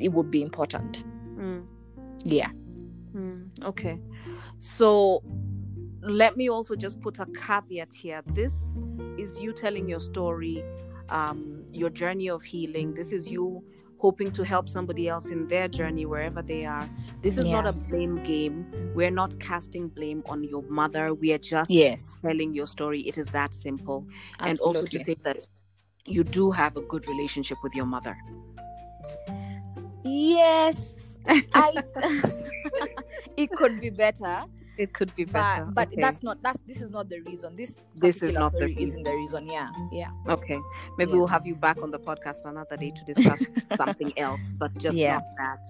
[0.00, 1.04] it would be important
[1.36, 1.66] Mm.
[2.24, 2.50] yeah
[3.14, 4.00] Mm, okay.
[4.58, 5.22] So
[6.02, 8.22] let me also just put a caveat here.
[8.26, 8.52] This
[9.16, 10.64] is you telling your story,
[11.10, 12.92] um, your journey of healing.
[12.94, 13.62] This is you
[14.04, 16.86] hoping to help somebody else in their journey wherever they are.
[17.22, 18.56] This is not a blame game.
[18.94, 21.14] We're not casting blame on your mother.
[21.14, 23.00] We are just yes telling your story.
[23.10, 24.06] It is that simple.
[24.40, 25.40] And also to say that
[26.04, 28.14] you do have a good relationship with your mother.
[30.04, 30.78] yes
[31.66, 31.68] i
[33.42, 34.34] it could be better
[34.76, 35.64] It could be but better.
[35.72, 36.00] but Okay.
[36.00, 39.02] that's not that's this is not the reason this This is not the reason.
[39.04, 40.58] the reason yeah yeah Okay.
[40.98, 41.18] Maybe Yeah.
[41.18, 43.42] we'll have you back on the podcast another day to discuss
[43.76, 45.14] something else, but just Yeah.
[45.14, 45.62] not that.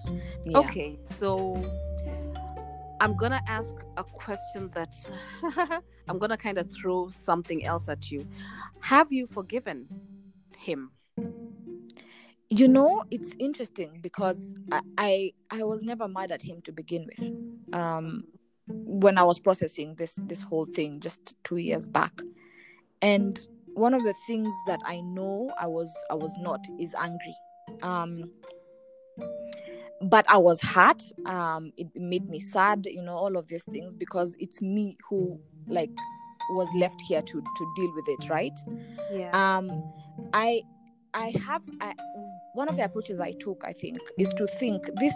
[0.47, 0.99] yeah Okay.
[1.05, 1.33] So
[3.01, 4.95] I'm going to ask a question that
[6.09, 8.27] I'm going to kind of throw something else at you.
[8.81, 9.87] Have you forgiven
[10.57, 10.90] him?
[12.51, 17.07] you know it's interesting because I, I i was never mad at him to begin
[17.11, 17.33] with
[17.75, 18.25] um
[18.66, 22.12] when i was processing this this whole thing just two years back.
[23.03, 23.38] And
[23.74, 27.37] one of the things that i know i was i was not is angry.
[27.83, 28.31] Um
[30.03, 31.03] but i was hurt.
[31.27, 35.38] Um it made me sad you know all of these things because it's me who
[35.66, 35.90] like
[36.50, 38.59] was left here to to deal with it right?
[39.12, 39.31] Yeah.
[39.33, 39.70] um
[40.33, 40.62] i
[41.14, 41.94] i have I,
[42.55, 45.14] one of the approaches i took i think is to think this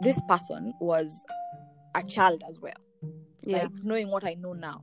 [0.00, 1.24] this person was
[1.94, 2.72] a child as well
[3.42, 3.62] yeah.
[3.62, 4.82] like knowing what i know now.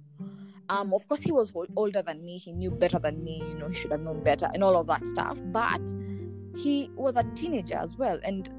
[0.68, 2.38] Um of course he was older than me.
[2.40, 3.44] He knew better than me.
[3.48, 5.40] You know he should have known better and all of that stuff.
[5.46, 5.94] But
[6.58, 8.20] he was a teenager as well.
[8.24, 8.50] And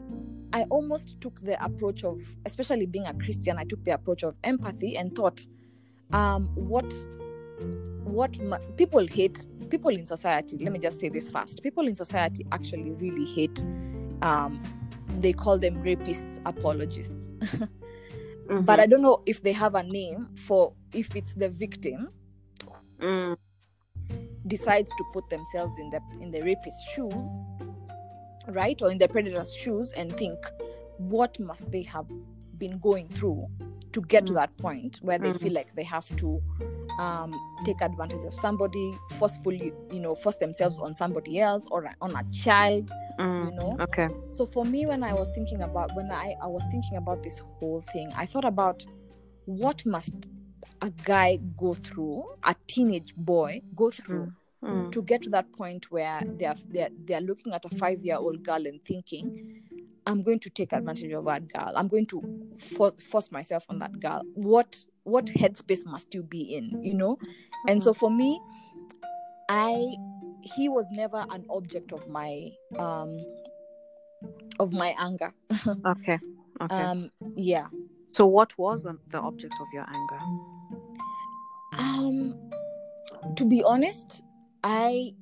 [0.52, 4.34] i almost took the approach of especially being a christian i took the approach of
[4.44, 5.44] empathy and thought
[6.12, 6.92] um what
[8.04, 8.38] what
[8.76, 11.62] people hate people in society let me just say this first.
[11.62, 13.62] People in society actually really hate
[14.22, 14.62] um
[15.18, 17.30] they call them rapists apologists
[18.48, 18.64] Mhm.
[18.64, 22.08] but i don't know if they have a name for if it's the victim
[22.98, 23.36] Mm,
[24.46, 27.26] decides to put themselves in the in the rapist's shoes
[28.48, 30.38] right or in the predator's shoes and think
[30.98, 32.06] what must they have
[32.56, 33.46] been going through
[33.92, 34.36] to get to Mm.
[34.36, 35.40] that point where they Mm.
[35.40, 36.40] feel like they have to
[36.98, 42.14] um, take advantage of somebody forcefully you know force themselves on somebody else or on
[42.16, 43.70] a child mm, you know?
[43.80, 44.08] Okay.
[44.28, 47.38] so for me when i was thinking about when i i was thinking about this
[47.38, 48.84] whole thing i thought about
[49.44, 50.28] what must
[50.82, 54.32] a guy go through a teenage boy go through
[54.64, 58.16] Mm, to get to that point where they're they're, they're looking at a five year
[58.16, 59.62] old girl and thinking
[60.06, 61.72] i'm going to take advantage of that girl.
[61.74, 62.22] I'm going to
[62.56, 64.22] for, force myself on that girl.
[64.34, 67.16] What what headspace must you be in you know
[67.68, 68.40] and so for me
[69.48, 69.94] i
[70.42, 73.16] he was never an object of my um
[74.58, 75.32] of my anger
[75.86, 76.18] Okay.
[76.60, 76.82] Okay.
[76.82, 77.68] um yeah
[78.12, 80.18] so, what was the object of your anger?
[81.78, 82.34] um
[83.36, 84.22] to be honest
[84.64, 85.12] i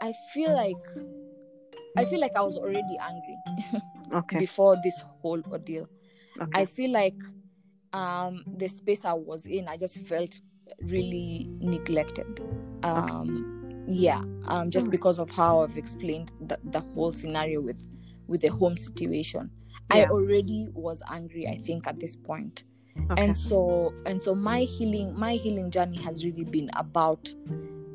[0.00, 0.84] i feel like
[1.98, 3.36] i feel like i was already angry
[4.12, 4.38] Okay.
[4.38, 5.86] before this whole ordeal
[6.40, 6.62] Okay.
[6.62, 7.14] i feel like
[7.92, 10.40] um the space i was in i just felt
[10.82, 12.40] really neglected.
[12.82, 14.90] Um yeah um just Mm.
[14.92, 17.88] because of how i've explained the, the whole scenario with
[18.28, 19.50] with the home situation.
[19.90, 22.64] I already was angry i think at this point.
[23.10, 23.22] Okay.
[23.24, 27.28] and so and so my healing my healing journey has really been about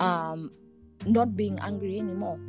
[0.01, 0.51] um
[1.05, 2.39] not being angry anymore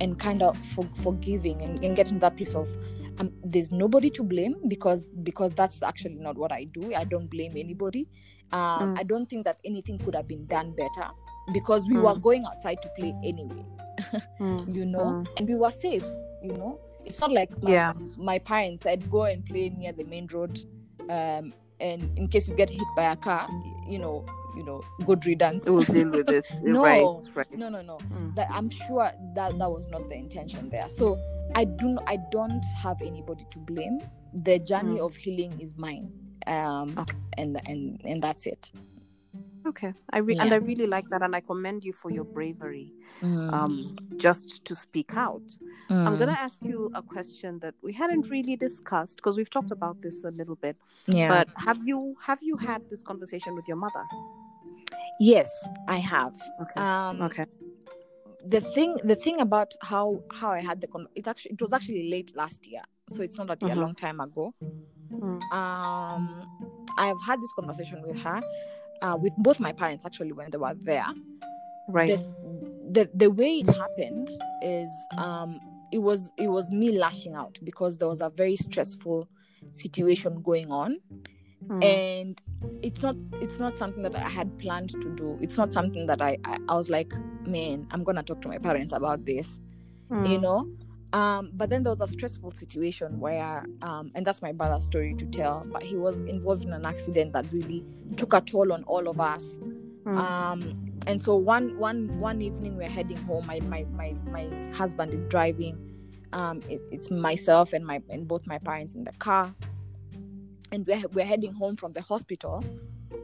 [0.00, 2.68] and kind of for, forgiving and, and getting that piece of
[3.18, 7.28] um, there's nobody to blame because because that's actually not what i do i don't
[7.30, 8.06] blame anybody
[8.52, 8.98] um Mm.
[8.98, 11.08] i don't think that anything could have been done better
[11.52, 12.22] because we were Mm.
[12.22, 13.64] going outside to play anyway
[14.40, 15.26] Mm, you know Mm.
[15.36, 16.04] and we were safe
[16.42, 17.92] you know it's not like um, Yeah.
[18.16, 20.58] my parents said go and play near the main road
[21.08, 23.48] um and in case you get hit by a car
[23.88, 24.24] you know
[24.56, 26.46] you know good riddance We'll deal with it.
[26.62, 26.82] No.
[26.82, 27.06] Right.
[27.34, 27.58] Right.
[27.58, 28.34] no no no Mm.
[28.36, 31.18] that i'm sure that that was not the intention there so
[31.54, 33.98] i do i don't have anybody to blame
[34.32, 35.04] the journey Mm.
[35.06, 36.10] of healing is mine
[36.46, 37.16] um Okay.
[37.38, 38.70] and and and that's it
[39.66, 39.94] Okay.
[40.10, 42.92] I re- and I really like that and I commend you for your bravery
[43.22, 45.42] Mm, um just to speak out.
[45.90, 49.48] I'm mm, going to ask you a question that we hadn't really discussed because we've
[49.48, 50.76] talked about this a little bit.
[51.06, 51.28] yeah.
[51.28, 54.04] But have you have you had this conversation with your mother?
[55.20, 55.50] Yes,
[55.88, 56.34] I have.
[56.62, 56.80] Okay.
[56.80, 57.46] Um, okay.
[58.46, 61.72] the thing the thing about how how I had the con- it actually it was
[61.72, 63.78] actually late last year, so it's not actually Mhm.
[63.78, 64.54] a long time ago.
[65.12, 65.40] Mm.
[65.52, 66.22] Um,
[66.98, 68.42] I've had this conversation with her,
[69.02, 71.06] uh, with both my parents actually when they were there.
[71.88, 72.08] Right.
[72.10, 72.18] The,
[72.96, 74.28] the the way it happened
[74.62, 75.58] is um
[75.90, 79.28] it was it was me lashing out because there was a very stressful
[79.70, 80.98] situation going on
[81.68, 81.82] Mm.
[81.82, 82.42] and
[82.82, 86.20] it's not it's not something that i had planned to do it's not something that
[86.20, 87.12] i i, I was like
[87.46, 89.58] man i'm gonna talk to my parents about this
[90.10, 90.42] you Mm.
[90.42, 90.68] know
[91.18, 95.14] um but then there was a stressful situation where um and that's my brother's story
[95.14, 97.84] to tell but he was involved in an accident that really
[98.16, 99.56] took a toll on all of us
[100.06, 100.18] Mm.
[100.18, 100.60] um
[101.06, 105.24] and so one one one evening we're heading home my my my, my husband is
[105.24, 105.78] driving
[106.34, 109.54] um it, it's myself and my and both my parents in the car
[110.72, 112.64] and we're, we're heading home from the hospital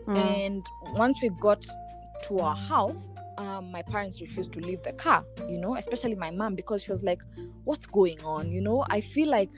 [0.06, 0.16] Mm.
[0.16, 1.64] and once we got
[2.22, 6.30] to our house um, my parents refused to leave the car you know especially my
[6.30, 7.20] mom because she was like
[7.64, 9.50] what's going on you know i feel like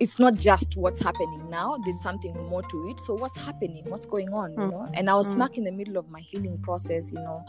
[0.00, 4.06] it's not just what's happening now there's something more to it so what's happening what's
[4.06, 4.70] going on you Mm.
[4.70, 5.34] know and i was Mm.
[5.34, 7.44] smack in the middle of my healing process you know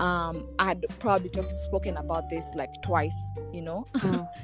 [0.00, 3.16] um i had probably talk, spoken about this like twice
[3.52, 4.28] you know Mm.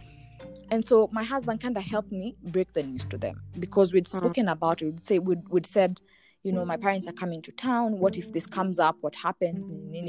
[0.70, 4.06] and so my husband kind of helped me break the news to them because we'd
[4.06, 4.18] Mm.
[4.18, 4.86] spoken about it.
[4.86, 6.00] We'd say we'd, we'd said
[6.42, 7.98] you know my parents are coming to town.
[7.98, 8.96] What if this comes up?
[9.00, 9.66] What happens?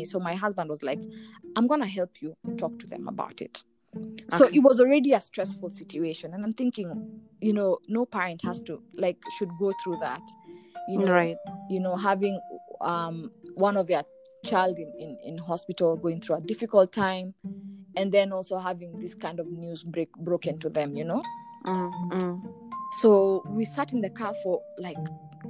[0.10, 1.00] So my husband was like
[1.56, 3.64] i'm gonna help you talk to them about it.
[4.32, 6.34] So it was already a stressful situation.
[6.34, 6.90] And i'm thinking
[7.42, 10.22] you know no parent has to like should go through that
[10.88, 11.38] you know right.
[11.70, 12.40] you know having
[12.82, 14.04] um one of their
[14.46, 17.34] child in, in in hospital going through a difficult time
[17.98, 21.22] and then also having this kind of news break broken to them you know
[21.66, 21.92] Mm.
[22.12, 22.42] Mm.
[23.02, 24.98] so we sat in the car for like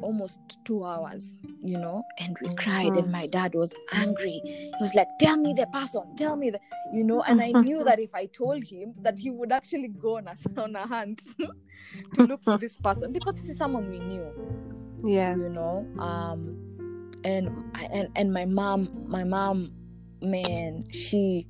[0.01, 3.11] almost two hours you know and we cried and Mm.
[3.11, 6.59] my dad was angry he was like tell me the person tell me the
[6.93, 10.17] you know and i knew that if i told him that he would actually go
[10.17, 11.21] on a, on a hunt
[12.13, 14.31] to look for this person because this is someone we knew
[15.03, 15.37] Yes.
[15.37, 16.55] you know um
[17.25, 17.49] and
[17.91, 19.71] and and my mom my mom
[20.21, 21.47] man she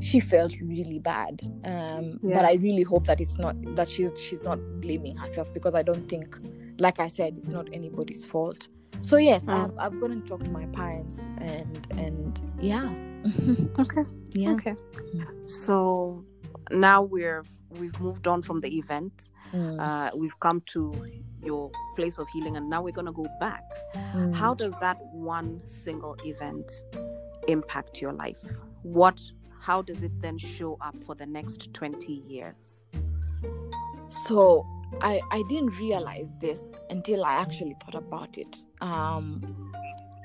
[0.00, 2.36] she felt really bad um Yeah.
[2.36, 5.82] but i really hope that it's not that she's she's not blaming herself because i
[5.82, 6.36] don't think
[6.78, 8.68] like i said it's not anybody's fault
[9.00, 9.54] so yes Mm.
[9.64, 12.88] i've, I've gone and talked to my parents and and yeah
[13.78, 14.02] Okay.
[14.34, 14.74] yeah Okay.
[15.44, 16.24] So
[16.70, 17.44] now we're
[17.80, 19.30] we've moved on from the event.
[19.52, 20.92] Mm, Uh, we've come to
[21.42, 23.62] your place of healing, and now we're gonna go back.
[24.14, 24.34] mm.
[24.34, 26.70] How does that one single event
[27.48, 28.42] impact your life?
[28.82, 29.18] What?
[29.64, 32.84] How does it then show up for the next twenty years?
[34.08, 34.64] so
[35.00, 39.42] i i didn't realize this until i actually thought about it um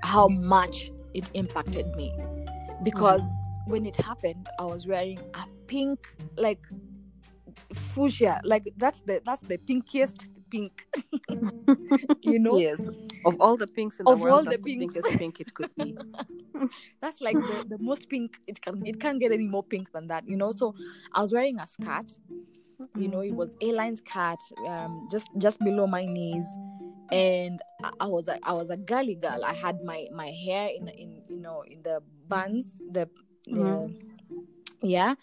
[0.04, 2.14] how much it impacted me
[2.84, 3.24] because
[3.66, 6.00] when it happened i was wearing a pink
[6.38, 6.60] like
[7.74, 10.86] fuchsia like that's the that's the pinkiest pink
[12.22, 12.80] you know Yes.
[13.26, 15.18] Of all the pinks in the Of world, all that's the the pinks.
[15.18, 15.96] pink it could be.
[17.02, 20.08] that's like the, the most pink it can it can't get any more pink than
[20.08, 20.74] that you know so
[21.14, 22.12] i was wearing a skirt
[22.96, 26.46] you know it was a-line skirt um just just below my knees
[27.12, 30.70] and I, I was a, I was a girly girl I had my my hair
[30.76, 33.08] in in you know in the buns the,
[33.46, 33.96] the Mhm.
[34.82, 35.16] Yeah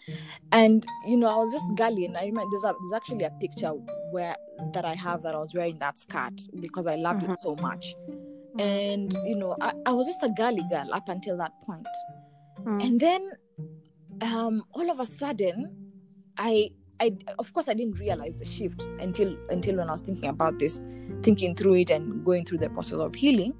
[0.51, 3.31] and you know I was just girly and I remember there's, a, there's actually a
[3.31, 3.69] picture
[4.11, 4.35] where
[4.73, 7.31] that I have that I was wearing that skirt because I loved Mhm.
[7.31, 7.95] it so much
[8.59, 11.87] and you know I, I was just a girly girl up until that point
[12.65, 12.83] Mm.
[12.83, 13.29] and then
[14.21, 15.69] um all of a sudden
[16.39, 20.27] i i of course i didn't realize the shift until until when i was thinking
[20.29, 20.85] about this
[21.21, 23.53] thinking through it and going through the process of healing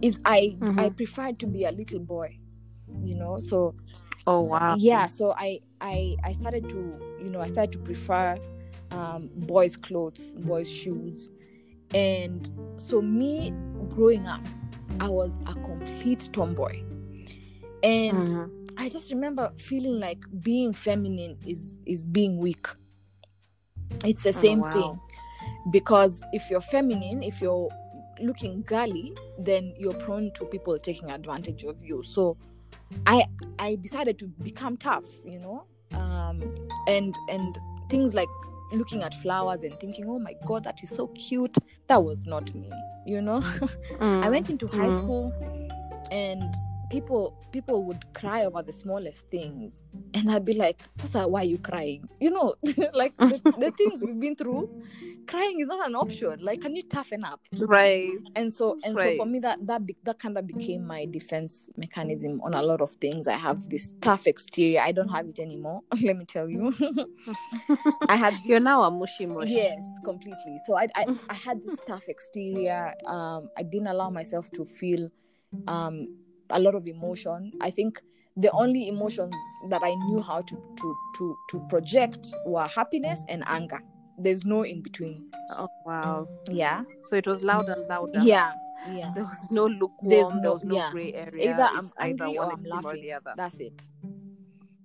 [0.00, 0.96] is i i Mhm.
[0.96, 2.34] preferred to be a little boy
[3.04, 3.74] you know so
[4.26, 4.76] Oh wow.
[4.78, 6.76] yeah so i i i started to
[7.20, 8.36] you know i started to prefer
[8.92, 11.30] um boys clothes boys shoes
[11.94, 13.52] and so me
[13.88, 14.40] growing up
[15.00, 16.82] i was a complete tomboy
[17.82, 18.50] and Mhm.
[18.78, 22.66] I just remember feeling like being feminine is is being weak.
[24.04, 24.72] It's the Oh, same wow.
[24.72, 25.00] thing
[25.70, 27.68] because if you're feminine, if you're
[28.20, 32.02] looking girly, then you're prone to people taking advantage of you.
[32.02, 32.36] So
[33.06, 33.24] I
[33.58, 35.64] I decided to become tough, you know,
[35.94, 36.42] um,
[36.86, 38.28] and and things like
[38.72, 41.56] looking at flowers and thinking, oh my god, that is so cute.
[41.88, 42.70] That was not me,
[43.06, 43.38] you know.
[44.00, 44.30] I Mm.
[44.30, 44.96] went into high Mm.
[44.96, 45.32] school
[46.10, 46.54] and
[46.90, 49.82] people people would cry over the smallest things.
[50.14, 52.08] And i'd be like sasa why are you crying?
[52.20, 52.54] You know
[52.92, 54.68] like the, the things we've been through
[55.26, 56.38] crying is not an option.
[56.40, 57.40] Like can you toughen up?
[57.56, 58.10] Right.
[58.34, 61.68] And so and so for me that that be, that kind of became my defense
[61.76, 63.28] mechanism on a lot of things.
[63.28, 64.80] I have this tough exterior.
[64.80, 66.74] I don't have it anymore let me tell you.
[68.08, 69.48] I had You're now a mushy mush.
[69.48, 70.58] yes completely.
[70.66, 72.94] So I, I i had this tough exterior.
[73.06, 75.08] Um i didn't allow myself to feel
[75.66, 76.08] um
[76.52, 78.00] a lot of emotion i think
[78.36, 79.34] the only emotions
[79.70, 83.80] that i knew how to to to to project were happiness and anger
[84.18, 86.28] there's no in between Oh wow.
[86.50, 88.20] yeah So it was loud and louder.
[88.22, 88.52] yeah
[88.92, 90.10] yeah There was no lukewarm.
[90.10, 90.90] There's there no- was no yeah.
[90.92, 91.50] gray area.
[91.52, 93.34] either i'm angry one or i'm or laughing the other.
[93.36, 93.82] that's it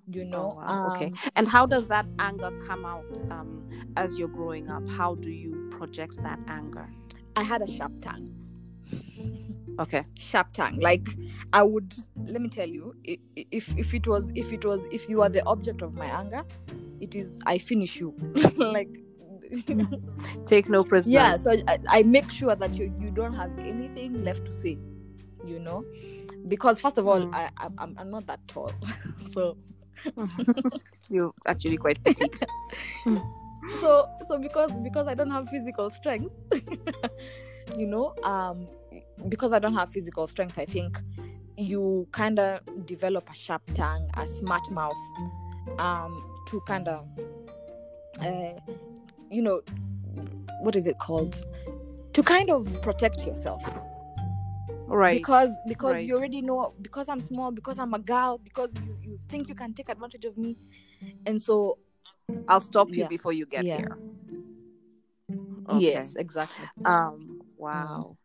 [0.07, 0.93] you Oh, know wow.
[0.95, 1.07] okay.
[1.07, 4.87] um, And how does that anger come out um, as you're growing up?
[4.89, 6.87] How do you project that anger?
[7.35, 8.29] i had a sharp tongue
[9.79, 10.05] Okay.
[10.15, 11.05] sharp tongue like
[11.51, 11.93] i would
[12.27, 15.45] let me tell you if if it was if it was if you are the
[15.45, 16.43] object of my anger
[17.01, 18.15] it is i finish you
[18.57, 18.89] like
[19.67, 19.99] you know
[20.45, 21.13] Take no prisoners.
[21.13, 24.77] yeah so I, I make sure that you you don't have anything left to say
[25.45, 25.83] you know
[26.47, 27.35] because first of all Mm.
[27.35, 28.71] I, I i'm I'm not that tall
[29.33, 29.57] so
[31.09, 32.39] You're actually quite petite.
[33.81, 36.33] so so because because i don't have physical strength
[37.77, 38.67] you know um
[39.29, 41.01] because i don't have physical strength i think
[41.57, 44.97] you kind of develop a sharp tongue a smart mouth
[45.79, 47.07] um to kind of
[48.21, 48.59] uh,
[49.29, 49.61] you know
[50.61, 51.45] what is it called
[52.13, 53.63] to kind of protect yourself
[54.87, 55.17] right.
[55.17, 56.07] because because right.
[56.07, 59.55] you already know because i'm small because i'm a girl because you, you think you
[59.55, 60.57] can take advantage of me
[61.25, 61.77] and so
[62.47, 63.07] I'll stop you Yeah.
[63.07, 63.77] before you get Yeah.
[63.77, 63.97] here.
[65.79, 67.41] yes exactly Um.
[67.57, 68.17] Wow.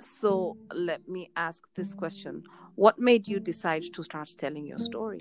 [0.00, 2.44] So let me ask this question:
[2.76, 5.20] What made you decide to start telling your story?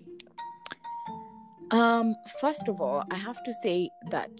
[1.71, 4.31] Um, first of all, I have to say that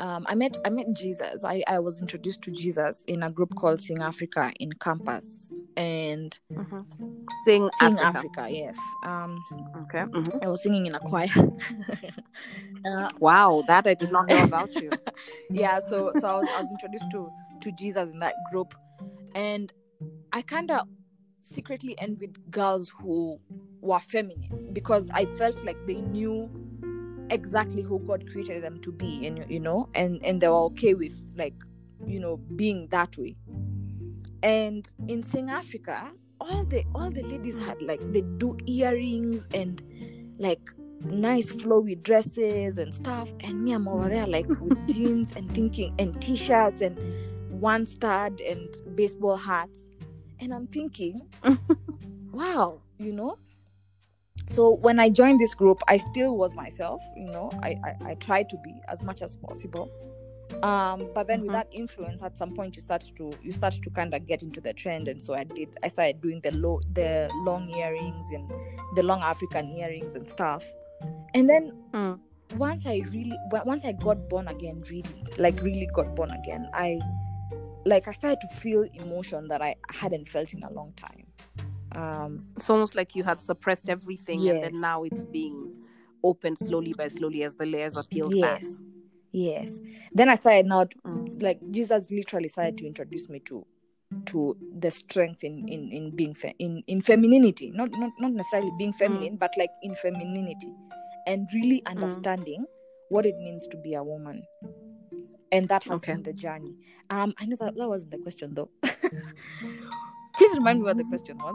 [0.00, 1.44] um, I met I met Jesus.
[1.44, 6.38] I, I was introduced to Jesus in a group called Sing Africa in campus and
[7.46, 8.18] Sing, Sing Africa.
[8.18, 8.48] Africa.
[8.50, 8.78] yes.
[9.04, 9.38] Um,
[9.76, 10.04] Okay.
[10.14, 10.42] mhm.
[10.42, 11.28] I was singing in a choir.
[12.86, 14.98] uh, Wow, that I did not know about you.
[15.52, 17.30] yeah, so so I was, I was introduced to
[17.62, 18.74] to Jesus in that group,
[19.36, 19.70] and
[20.32, 20.88] I kind of
[21.42, 23.38] secretly envied girls who
[23.80, 26.50] were feminine because I felt like they knew
[27.30, 30.94] exactly who God created them to be, and you know, and and they were okay
[30.94, 31.54] with like
[32.04, 33.36] you know being that way.
[34.42, 36.10] And in Sing Africa,
[36.40, 39.82] all the all the ladies had like they do earrings and
[40.38, 40.70] like
[41.02, 45.94] nice flowy dresses and stuff and me i'm over there like with jeans and thinking
[45.98, 46.98] and t-shirts and
[47.60, 49.78] one stud and baseball hats.
[50.40, 51.20] And i'm thinking
[52.32, 53.38] wow you know?
[54.48, 57.50] So when i joined this group i still was myself you know?
[57.62, 59.90] I i, I tried to be as much as possible.
[60.62, 61.54] Um but then with Mhm.
[61.54, 64.60] that influence at some point you start to you start to kind of get into
[64.60, 65.08] the trend.
[65.08, 68.48] And so i did i started doing the low the long earrings and
[68.94, 70.64] the long african earrings and stuff.
[71.34, 72.20] And then Mm.
[72.58, 76.98] once i really once i got born again really like really got born again i
[77.92, 81.26] like i started to feel emotion that i hadn't felt in a long time.
[82.02, 85.56] Um It's almost like you had suppressed everything, and then now it's being
[86.30, 88.62] opened slowly by slowly as the layers are peeled back.
[88.62, 88.80] yes.
[89.32, 89.80] Yes
[90.18, 91.42] then i started now to- Mm.
[91.46, 93.56] like jesus literally started to introduce me to
[94.30, 97.68] to the strength in in in being fe- in in femininity.
[97.80, 100.72] Not not not necessarily being feminine but like in femininity.
[101.26, 102.64] And really understanding
[103.14, 104.42] what it means to be a woman
[105.52, 106.12] and that has Okay.
[106.12, 106.74] been the journey
[107.10, 108.68] um i know that that wasn't the question though
[110.36, 111.54] please remind me what the question was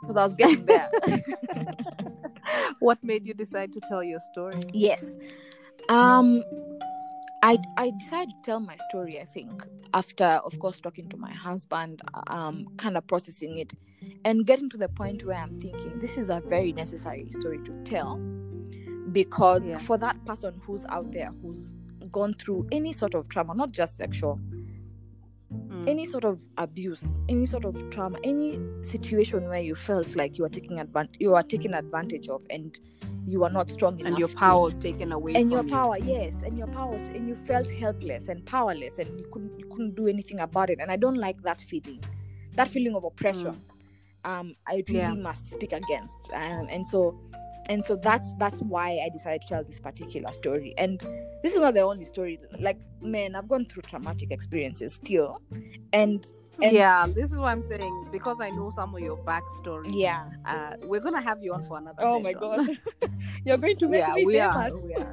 [0.00, 0.90] because i was getting there
[2.78, 4.60] What made you decide to tell your story?
[4.72, 5.16] yes
[5.88, 6.42] um
[7.42, 9.64] i i decided to tell my story i think
[9.94, 13.72] after of course talking to my husband um kind of processing it
[14.24, 17.72] and getting to the point where i'm thinking this is a very necessary story to
[17.84, 18.16] tell
[19.12, 19.78] because Yeah.
[19.78, 21.74] for that person who's out there who's
[22.10, 24.38] gone through any sort of trauma not just sexual
[25.52, 25.88] Mm.
[25.88, 30.42] any sort of abuse, any sort of trauma, any situation where you felt like you
[30.42, 32.80] were taking advantage, you are taken advantage of, and
[33.26, 35.68] you are not strong enough, and your power was taken away and your you.
[35.68, 39.56] power, yes, and your power, was- and you felt helpless and powerless, and you couldn't,
[39.58, 40.78] you couldn't do anything about it.
[40.80, 42.00] And I don't like that feeling,
[42.54, 43.60] that feeling of oppression.
[44.24, 45.14] Um, I really Yeah.
[45.14, 47.16] must speak against, um, and so,
[47.68, 50.74] and so that's that's why I decided to tell this particular story.
[50.78, 51.00] And
[51.42, 52.38] this is not the only story.
[52.58, 55.40] Like, man, I've gone through traumatic experiences still,
[55.92, 56.24] and
[56.62, 59.90] And- yeah, this is what I'm saying because I know some of your backstory.
[59.92, 62.00] yeah Uh, we're gonna have you on for another.
[62.02, 62.66] oh my god
[63.44, 64.80] you're going to make yeah, me we famous are.
[64.86, 65.12] We are.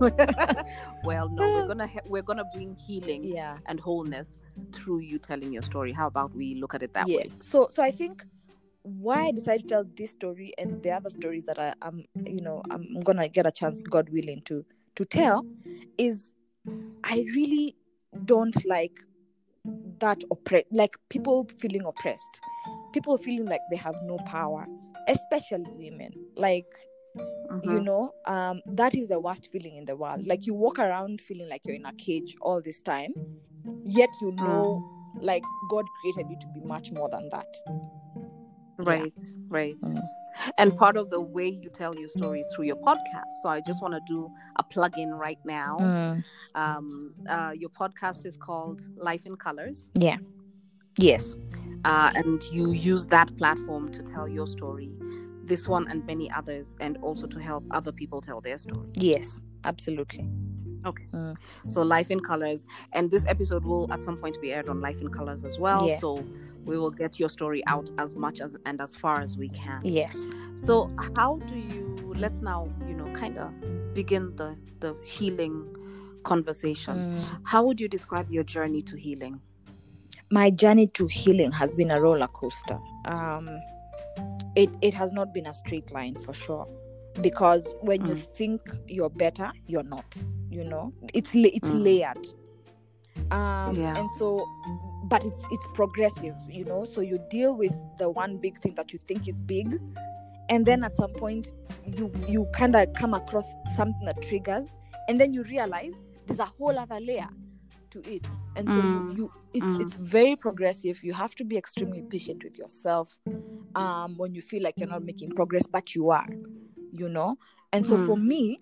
[1.04, 4.38] well, no, we're gonna ha- we're gonna bring healing yeah and wholeness
[4.72, 5.92] through you telling your story.
[5.92, 7.14] How about we look at it that way?
[7.24, 8.24] yes so so i think
[8.96, 12.40] why i decided to tell this story and the other stories that i am you
[12.40, 14.64] know i'm gonna get a chance god willing to
[14.94, 15.44] to tell
[15.98, 16.32] is
[17.04, 17.76] i really
[18.24, 18.92] don't like
[20.00, 22.40] that oppre- like people feeling oppressed.
[22.92, 24.66] People feeling like they have no power
[25.08, 26.12] especially women.
[26.36, 26.66] Like
[27.64, 30.26] you know um that is the worst feeling in the world.
[30.26, 33.12] Like you walk around feeling like you're in a cage all this time
[33.84, 34.82] yet you know
[35.22, 37.46] like god created you to be much more than that
[38.78, 39.12] Right,
[39.48, 39.76] right.
[39.82, 40.02] Mm.
[40.56, 43.32] And part of the way you tell your story is through your podcast.
[43.42, 45.78] So I just want to do a plug in right now.
[46.54, 50.16] Um, uh, your podcast is called Life in Colors, Yeah.
[50.98, 51.36] yes
[51.84, 54.90] uh, and you use that platform to tell your story,
[55.44, 58.88] this one and many others, and also to help other people tell their story.
[58.94, 60.28] yes absolutely
[61.68, 65.00] So Life in Colors, and this episode will at some point be aired on Life
[65.00, 65.88] in Colors as well.
[65.88, 65.98] Yeah.
[65.98, 66.24] So
[66.64, 69.80] we will get your story out as much as and as far as we can.
[69.84, 71.96] yes So how do you?
[72.16, 73.52] Let's now you know kind of
[73.94, 75.74] begin the the healing
[76.24, 76.96] conversation.
[76.96, 77.40] Mm.
[77.44, 79.40] How would you describe your journey to healing?
[80.30, 83.48] my journey to healing has been a roller coaster um
[84.54, 86.66] it it has not been a straight line for sure
[87.22, 88.34] because when you Mm.
[88.36, 90.16] think you're better you're not
[90.50, 91.84] you know it's la- it's Mm.
[91.84, 92.26] layered
[93.32, 93.96] um Yeah.
[93.98, 94.46] and so
[95.04, 98.92] but it's it's progressive you know so you deal with the one big thing that
[98.92, 99.80] you think is big
[100.48, 101.52] and then at some point
[101.84, 103.46] you you kind of come across
[103.76, 104.66] something that triggers
[105.08, 105.92] and then you realize
[106.26, 107.28] there's a whole other layer
[107.90, 108.92] to it and so Mm.
[108.92, 109.80] you, you it's Mm.
[109.82, 113.18] it's very progressive you have to be extremely patient with yourself
[113.74, 116.28] um when you feel like you're not making progress but you are
[116.92, 117.36] you know
[117.72, 118.06] and so Mm.
[118.06, 118.58] for me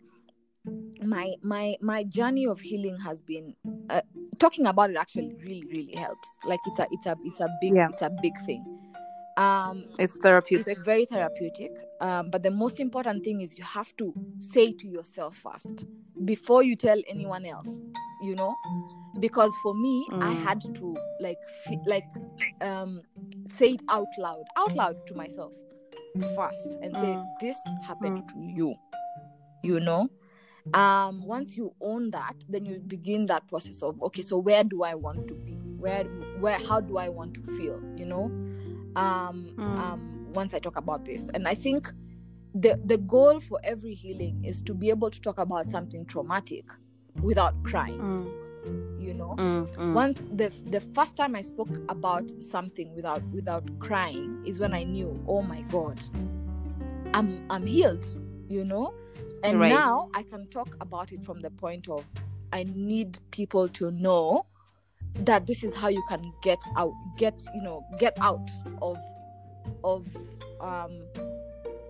[1.03, 3.55] my my my journey of healing has been
[3.91, 4.01] uh,
[4.39, 7.73] talking about it actually really really helps like it's a it's a it's a big
[7.75, 7.89] Yeah.
[7.93, 8.65] it's a big thing
[9.37, 10.67] um It's therapeutic.
[10.77, 11.71] it's very therapeutic
[12.01, 15.85] um, but the most important thing is you have to say to yourself first
[16.25, 17.69] before you tell anyone else
[18.23, 18.55] you know
[19.21, 20.43] because for me i Mm.
[20.45, 21.39] had to like
[21.87, 22.05] like
[22.63, 23.03] um
[23.49, 25.53] say it out loud out loud to myself
[26.35, 27.27] first and say Mm.
[27.41, 28.75] this happened to you
[29.63, 30.09] you know?
[30.75, 34.83] Um once you own that then you begin that process of okay so where do
[34.83, 35.53] i want to be?
[35.79, 36.05] Where
[36.41, 37.81] where how do i want to feel?
[37.97, 38.25] you know?
[38.97, 39.79] Um, Mm.
[39.79, 41.29] um once i talk about this.
[41.35, 41.93] And i think
[42.55, 46.65] the the goal for every healing is to be able to talk about something traumatic
[47.23, 48.01] without crying.
[48.01, 48.31] Mm,
[48.99, 49.93] you know mm, mm.
[49.93, 54.83] once the the first time i spoke about something without without crying is when i
[54.83, 55.99] knew oh my god
[57.15, 58.09] i'm i'm healed
[58.49, 58.93] you know
[59.43, 59.73] and Right.
[59.73, 62.05] now i can talk about it from the point of
[62.53, 64.47] i need people to know
[65.21, 68.51] that this is how you can get out get you know get out
[68.83, 68.99] of
[69.85, 70.07] of
[70.61, 71.01] um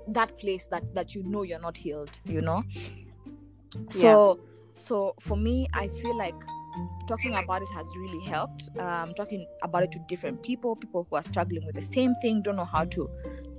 [0.08, 2.62] that place that that you know you're not healed you know
[3.90, 4.38] so
[4.76, 6.34] so for me i feel like
[7.08, 11.16] talking about it has really helped um talking about it to different people people who
[11.16, 13.08] are struggling with the same thing don't know how to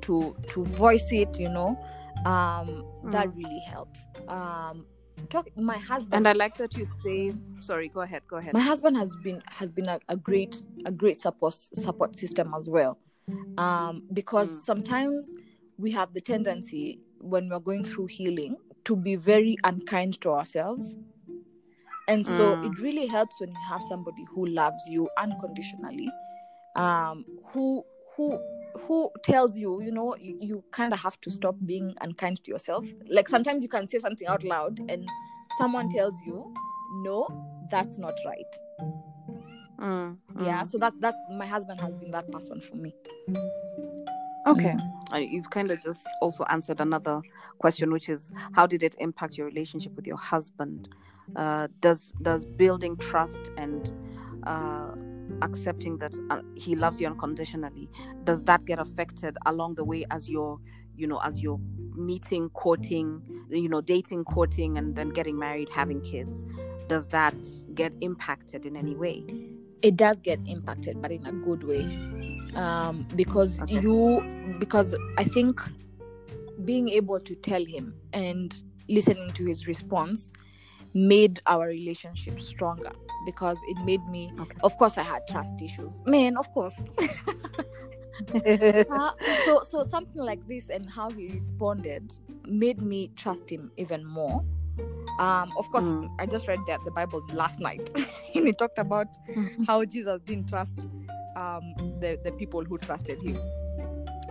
[0.01, 1.78] to to voice it you know
[2.26, 4.86] um that really helps um
[5.30, 7.34] talk my husband And I like that you say.
[7.59, 8.22] Sorry, go ahead.
[8.30, 8.53] Go ahead.
[8.53, 12.70] my husband has been has been a, a great a great support support system as
[12.70, 12.99] well
[13.57, 14.65] um because Mm.
[14.72, 15.36] sometimes
[15.78, 20.95] we have the tendency when we're going through healing to be very unkind to ourselves
[22.08, 22.66] and so Mm.
[22.66, 26.10] it really helps when you have somebody who loves you unconditionally
[26.76, 27.84] um who
[28.16, 28.39] who
[28.88, 32.51] who tells you you know you, you kind of have to stop being unkind to
[32.51, 35.08] yourself like sometimes you can say something out loud and
[35.58, 36.45] someone tells you
[37.03, 37.28] no
[37.70, 38.53] that's not right
[39.80, 40.66] Mm, yeah mm.
[40.66, 42.93] so that that's my husband has been that person for me
[44.47, 44.76] Okay.
[45.14, 47.22] Uh, you've kind of just also answered another
[47.60, 50.88] question, which is how did it impact your relationship with your husband?
[51.36, 53.92] Uh, does does building trust and
[54.48, 54.92] uh,
[55.42, 57.90] accepting that uh, he loves you unconditionally
[58.24, 60.58] does that get affected along the way as you're
[60.96, 61.60] you know as you're
[61.96, 66.46] meeting courting you know dating courting and then getting married having kids?
[66.88, 67.36] Does that
[67.76, 69.24] get impacted in any way?
[69.82, 71.84] It does get impacted but in a good way.
[72.56, 73.82] Um because Okay.
[73.82, 74.24] you
[74.60, 75.60] because i think
[76.64, 80.32] being able to tell him and listening to his response
[80.94, 82.92] made our relationship stronger
[83.26, 84.58] because it made me Okay.
[84.64, 86.80] of course i had trust issues man of course
[88.90, 89.12] Uh,
[89.46, 92.12] so so something like this and how he responded
[92.48, 94.44] made me trust him even more
[95.20, 96.10] um of course Mm.
[96.20, 97.88] i just read that the bible last night
[98.36, 99.08] and he talked about
[99.68, 100.88] how jesus didn't trust
[101.36, 101.62] um
[102.00, 103.38] the the people who trusted him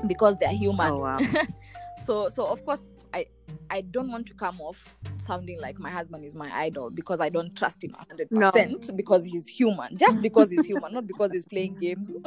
[0.09, 1.19] because they're human oh wow.
[2.05, 3.27] so so of course i
[3.71, 7.29] i don't want to come off sounding like my husband is my idol because i
[7.29, 9.97] don't trust him 100% because he's human.
[9.97, 12.11] Just because he's human not because he's playing games.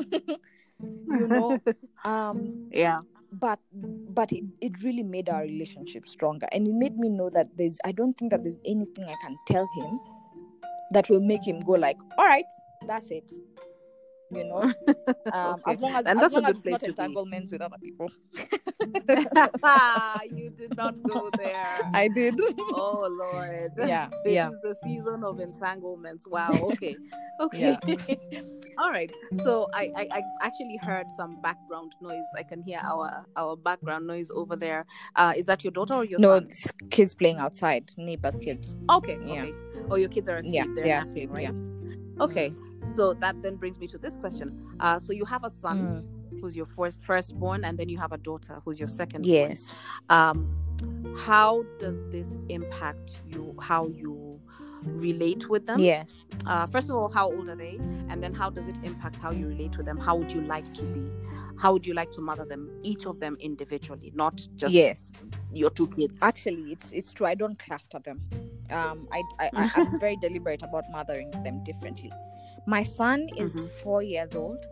[0.82, 1.60] You know?
[2.06, 3.02] Um yeah.
[3.34, 7.48] but but it, it really made our relationship stronger and it made me know that
[7.58, 10.00] there's i don't think that there's anything i can tell him
[10.92, 12.46] that will make him go like all right
[12.88, 13.30] that's it
[14.32, 14.62] you know
[15.34, 15.72] um, Okay.
[15.74, 16.90] as long as, And as that's a long as good it's place not to be.
[16.90, 18.12] entanglements with other people
[20.32, 21.90] you did not go there.
[21.94, 22.36] i did
[22.74, 23.72] oh Lord.
[23.88, 26.26] yeah This yeah is the season of entanglements.
[26.28, 26.50] Wow.
[26.72, 26.96] Okay.
[27.40, 27.78] Okay.
[28.78, 29.12] All right.
[29.34, 32.26] So I, I I actually heard some background noise.
[32.38, 34.86] I can hear our our background noise over there.
[35.16, 36.42] Uh, is that your daughter or your no
[36.90, 39.18] kids playing outside neighbors kids Okay.
[39.26, 39.44] Yeah.
[39.44, 39.54] Okay.
[39.92, 40.54] Oh, your kids are asleep.
[40.56, 41.44] yeah They're they are asleep right?
[41.44, 41.52] yeah
[42.22, 42.54] Okay.
[42.84, 44.48] So that then brings me to this question.
[44.80, 48.12] Uh, so you have a son Mm, who's your first firstborn, and then you have
[48.14, 49.26] a daughter who's your second.
[49.26, 49.74] yes.
[50.10, 50.56] Um
[51.18, 54.40] how does this impact you how you
[54.84, 55.80] relate with them?
[55.80, 56.26] Yes.
[56.46, 57.76] Uh, first of all how old are they?
[58.10, 59.98] And then how does it impact how you relate with them?
[59.98, 61.10] How would you like to be
[61.60, 65.14] how would you like to mother them each of them individually not just yes.
[65.54, 66.18] your two kids?
[66.22, 67.28] Actually it's it's true.
[67.28, 68.22] I don't cluster them.
[68.72, 72.12] Um i, I, I i'm very deliberate about mothering them differently.
[72.66, 73.70] My son is Mhm.
[73.84, 74.66] four years old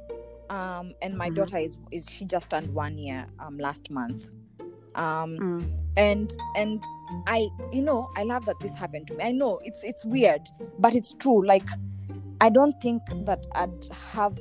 [0.49, 1.35] um and my Mhm.
[1.35, 4.29] daughter is is she just turned one year um last month.
[4.95, 5.63] Um Mm,
[5.97, 6.83] and and
[7.27, 7.39] i
[7.73, 9.23] you know i love that this happened to me.
[9.23, 10.41] I know it's it's weird
[10.79, 11.45] but it's true.
[11.45, 11.67] Like
[12.39, 14.38] i don't think that i'd have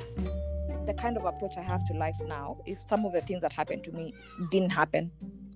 [0.87, 3.53] the kind of approach i have to life now if some of the things that
[3.53, 4.15] happened to me
[4.51, 5.11] didn't happen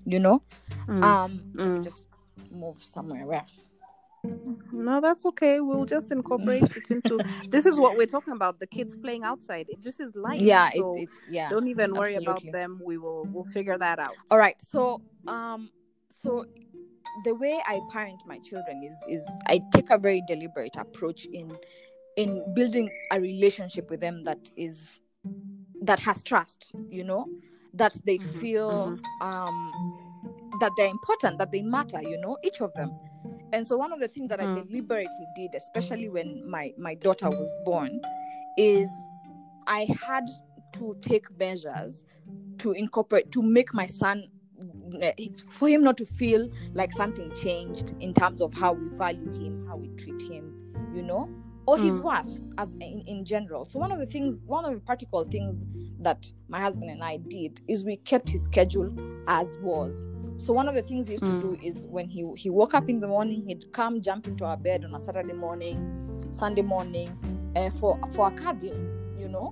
[0.04, 0.42] you know?
[0.86, 1.84] Mm, um mm.
[1.84, 2.06] just
[2.50, 3.44] move somewhere where
[4.72, 5.60] no that's okay.
[5.60, 9.68] We'll just incorporate it into this is what we're talking about the kids playing outside.
[9.82, 12.50] This is life yeah so it's it's yeah don't even worry absolutely.
[12.50, 12.80] about them.
[12.84, 14.14] We will we'll figure that out.
[14.30, 15.70] All right so um
[16.10, 16.44] so
[17.24, 21.56] the way i parent my children is is i take a very deliberate approach in
[22.16, 25.00] in building a relationship with them that is
[25.82, 27.26] that has trust you know
[27.74, 29.72] that they Mhm, feel um
[30.60, 32.92] that they're important that they matter you know each of them.
[33.52, 34.66] And so one of the things that i Mm.
[34.66, 38.00] deliberately did especially when my my daughter was born
[38.56, 38.90] is
[39.66, 40.26] i had
[40.74, 42.04] to take measures
[42.58, 44.24] to incorporate to make my son
[45.48, 49.64] for him not to feel like something changed in terms of how we value him
[49.68, 50.52] how we treat him
[50.94, 51.28] you know
[51.70, 52.04] or his Mm.
[52.08, 55.62] worth as in, in general so one of the things one of the practical things
[56.00, 58.90] that my husband and i did is we kept his schedule
[59.28, 59.92] as was
[60.44, 61.40] so one of the things he used Mm.
[61.40, 64.44] to do is when he he woke up in the morning he'd come jump into
[64.44, 65.76] our bed on a saturday morning
[66.32, 67.08] sunday morning
[67.56, 68.78] uh, for for a cuddle
[69.22, 69.48] you know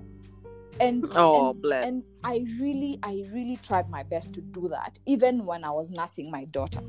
[0.81, 4.99] and oh and, bless and i really i really tried my best to do that
[5.07, 6.83] even when i was nursing my daughter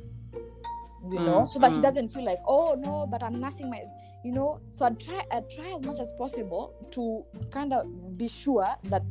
[1.11, 1.81] you know Mm, so that he mm.
[1.87, 3.81] doesn't feel like oh no but i'm nursing my
[4.23, 8.27] you know so i try i try as much as possible to kind of be
[8.27, 9.03] sure that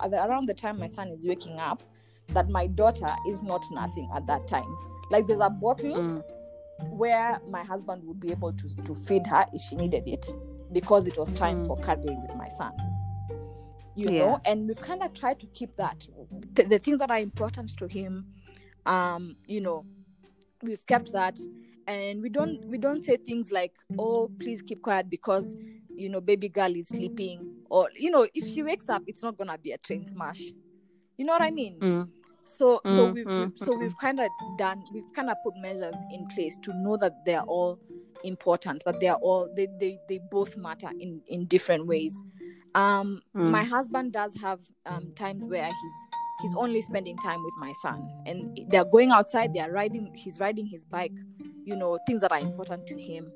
[0.00, 1.82] around the time my son is waking up
[2.28, 4.76] that my daughter is not nursing at that time.
[5.10, 6.24] Like there's a bottle Mm,
[6.96, 10.26] where my husband would be able to, to feed her if she needed it
[10.72, 11.66] because it was time Mm.
[11.66, 12.72] for cuddling with my son.
[13.94, 16.08] You know and we've kind of tried to keep that.
[16.54, 18.26] The, the things that are important to him
[18.86, 19.84] um you know
[20.62, 21.38] we've kept that
[21.86, 25.44] and we don't we don't say things like oh please keep quiet because
[25.94, 29.36] you know baby girl is sleeping or you know if she wakes up it's not
[29.36, 30.52] gonna be a train smash.
[31.16, 31.78] You know what i mean?
[31.80, 32.08] Mm,
[32.44, 34.28] so so Mm, we've, mm, we've so we've kind of
[34.58, 37.78] done we've kind of put measures in place to know that they're all
[38.24, 42.14] important that they're all they they, they both matter in in different ways.
[42.74, 43.50] Um Mm.
[43.50, 46.08] my husband does have um times where he's
[46.44, 48.10] he's only spending time with my son.
[48.26, 51.12] And they're going outside they're riding he's riding his bike
[51.64, 53.32] you know things that are important to him.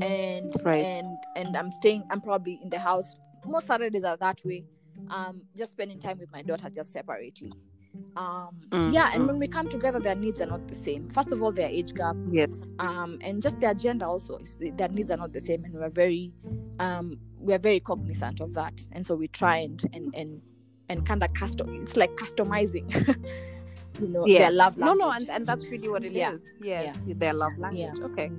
[0.00, 0.84] And Right.
[0.84, 3.14] and and i'm staying i'm probably in the house.
[3.46, 4.64] Most saturdays are that way.
[5.10, 7.52] Um just spending time with my daughter just separately.
[8.16, 9.28] Um Mm, yeah and mm.
[9.28, 11.08] when we come together their needs are not the same.
[11.08, 12.16] First of all their age gap.
[12.30, 12.66] Yes.
[12.78, 15.64] Um and just their gender also is their needs are not the same.
[15.64, 16.32] And we're very
[16.80, 18.74] um we're very cognizant of that.
[18.92, 20.42] And so we try and and and
[20.88, 22.86] and kind of custom it's like customizing
[24.00, 24.38] you know yes.
[24.38, 25.00] their love no language.
[25.06, 26.44] no and, and that's really what it is.
[26.60, 26.82] Yeah.
[26.82, 28.04] yes their love language Yeah.
[28.04, 28.30] okay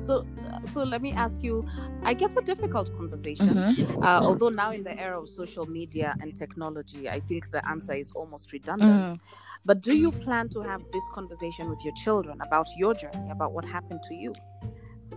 [0.00, 0.26] so
[0.72, 1.66] so let me ask you
[2.02, 4.04] i guess a difficult conversation Mhm.
[4.04, 7.94] uh, although now in the era of social media and technology i think the answer
[7.94, 9.20] is almost redundant Mm.
[9.64, 13.52] but do you plan to have this conversation with your children about your journey about
[13.52, 14.32] what happened to you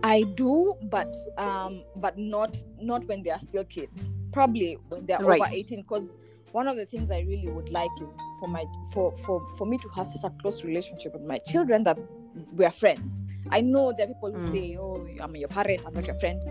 [0.02, 4.08] I do, but um, but not not when they are still kids.
[4.32, 5.42] Probably when they're Right.
[5.42, 5.82] over eighteen.
[5.82, 6.06] Because
[6.52, 9.78] one of the things I really would like is for my for for for me
[9.78, 11.98] to have such a close relationship with my children that
[12.52, 13.22] we are friends.
[13.50, 14.52] I know there are people who Mm.
[14.52, 16.42] say, "Oh, I'm your parent, I'm not your friend,"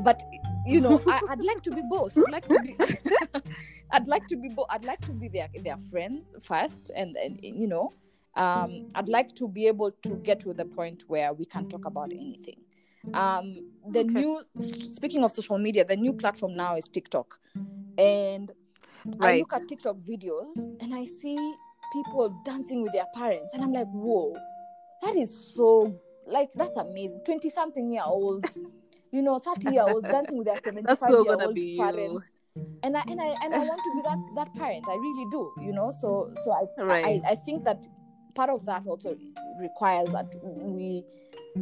[0.00, 0.22] but
[0.66, 2.16] you know, I, I'd like to be both.
[2.18, 2.76] I'd like to be.
[3.90, 4.66] I'd like to be both.
[4.70, 7.92] I'd like to be their their friends first, and and you know,
[8.36, 11.86] um, I'd like to be able to get to the point where we can talk
[11.86, 12.60] about anything.
[13.14, 14.12] Um, the Okay.
[14.12, 14.42] new
[14.92, 17.38] speaking of social media, the new platform now is TikTok,
[17.96, 18.50] and
[19.20, 20.48] I look at TikTok videos
[20.80, 21.54] and I see
[21.92, 24.34] people dancing with their parents, and I'm like, whoa,
[25.02, 27.20] that is so like that's amazing.
[27.24, 28.46] Twenty something year old,
[29.12, 32.26] you know, thirty year old dancing with their seventy five year old parents
[32.82, 34.84] and I and I and I want to be that that parent.
[34.88, 35.92] I really do, you know.
[36.00, 37.22] So so I Right.
[37.26, 37.86] I, I think that
[38.34, 39.16] part of that also
[39.60, 41.04] requires that we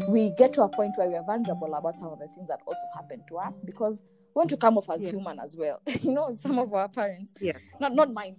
[0.08, 2.60] we get to a point where we are vulnerable about some of the things that
[2.66, 4.00] also happen to us because
[4.36, 5.12] want to come off as Yes.
[5.12, 5.80] human as well.
[6.02, 7.56] you know, some of our parents, Yes.
[7.80, 8.36] not not mine.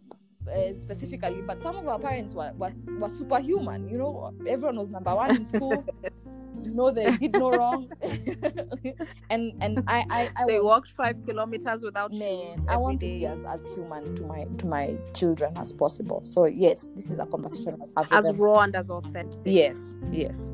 [0.47, 3.89] Uh, specifically, but some of our parents were was was superhuman.
[3.89, 5.83] You know, everyone was number one in school.
[6.63, 7.89] you know, they did no wrong,
[9.29, 12.99] and and I I, I they was, walked five kilometers without man shoes i want
[13.01, 17.11] to be as, as human to my to my children as possible so yes this
[17.11, 17.75] is a conversation
[18.11, 20.51] as raw and as authentic yes yes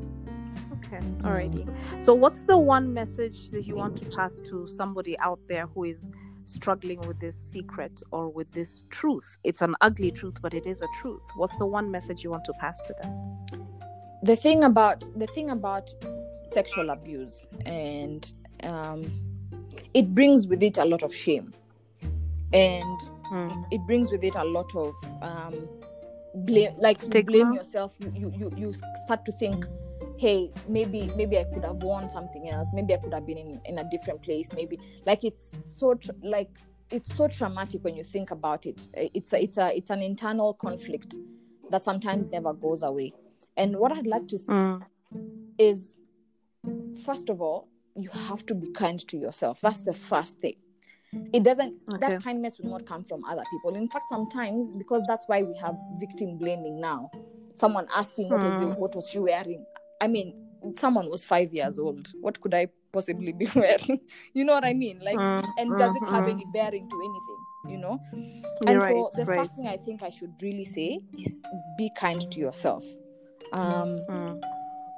[0.94, 2.02] Okay, alrighty.
[2.02, 5.84] So, what's the one message that you want to pass to somebody out there who
[5.84, 6.06] is
[6.44, 9.38] struggling with this secret or with this truth?
[9.44, 11.26] It's an ugly truth, but it is a truth.
[11.36, 13.34] What's the one message you want to pass to them?
[14.22, 15.92] the thing about the thing about
[16.50, 18.32] sexual abuse and
[18.62, 19.02] um
[19.92, 21.52] it brings with it a lot of shame
[22.54, 23.00] and
[23.32, 23.64] Mm.
[23.70, 25.66] it brings with it a lot of um
[26.46, 28.72] blame like you blame yourself you, you you you
[29.04, 29.66] start to think
[30.18, 32.68] hey maybe maybe i could have won something else.
[32.72, 34.78] Maybe i could have been in, in a different place maybe.
[35.06, 36.50] Like it's so tr- like
[36.90, 38.88] it's so traumatic when you think about it.
[38.94, 41.16] It's a, it's a it's an internal conflict
[41.70, 43.12] that sometimes never goes away.
[43.56, 44.82] And what i'd like to say Mm.
[45.58, 45.98] is
[47.04, 49.60] first of all you have to be kind to yourself.
[49.60, 50.56] That's the first thing.
[51.32, 51.98] It doesn't Okay.
[52.00, 53.74] that kindness will not come from other people.
[53.76, 57.10] In fact sometimes because that's why we have victim blaming now
[57.56, 59.64] someone asking what was it, what was she wearing
[60.00, 60.34] i mean
[60.74, 62.08] someone was five years old.
[62.20, 64.00] What could i possibly be wearing?
[64.32, 65.00] You know what i mean?
[65.02, 68.00] Like Mm, and does it have mm, any bearing to anything you know?
[68.62, 69.38] You're and right, so the right.
[69.40, 71.40] first thing i think i should really say is
[71.76, 72.84] be kind to yourself.
[73.52, 74.42] Um mm,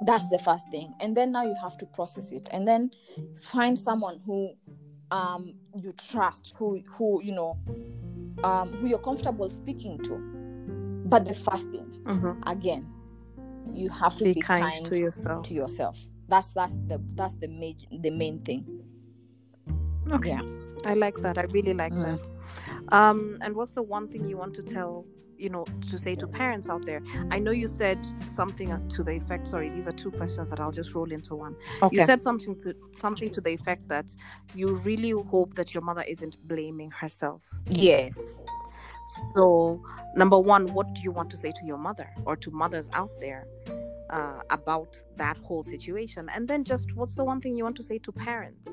[0.05, 0.93] that's the first thing.
[0.99, 2.47] And then now you have to process it.
[2.51, 2.91] And then
[3.37, 4.53] find someone who
[5.11, 7.57] um you trust who who you know
[8.43, 10.17] um who you're comfortable speaking to.
[11.07, 12.43] But the first thing mhm.
[12.45, 12.85] again
[13.73, 15.45] you have to Be be, kind, to yourself.
[15.47, 15.99] to yourself
[16.29, 18.65] that's that's the that's the major the main thing
[20.11, 20.29] Okay.
[20.29, 20.41] yeah
[20.85, 21.37] I like that.
[21.37, 22.19] I really like Mm.
[22.19, 22.95] that.
[22.95, 25.05] Um, and what's the one thing you want to tell,
[25.37, 27.01] you know, to say to parents out there?
[27.31, 27.97] I know you said
[28.27, 29.47] something to the effect.
[29.47, 31.55] Sorry, these are two questions that I'll just roll into one.
[31.81, 34.05] okay You said something to something to the effect that
[34.55, 37.41] you really hope that your mother isn't blaming herself.
[37.71, 38.39] yes
[39.33, 39.81] So,
[40.15, 43.11] number one, what do you want to say to your mother or to mothers out
[43.19, 43.47] there
[44.09, 46.29] uh, about that whole situation?
[46.33, 48.69] And then, just what's the one thing you want to say to parents?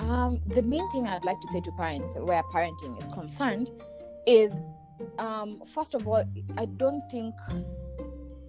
[0.00, 3.70] Um, the main thing I'd like to say to parents where parenting is concerned
[4.26, 4.52] is
[5.18, 6.24] um, first of all,
[6.58, 7.34] I don't think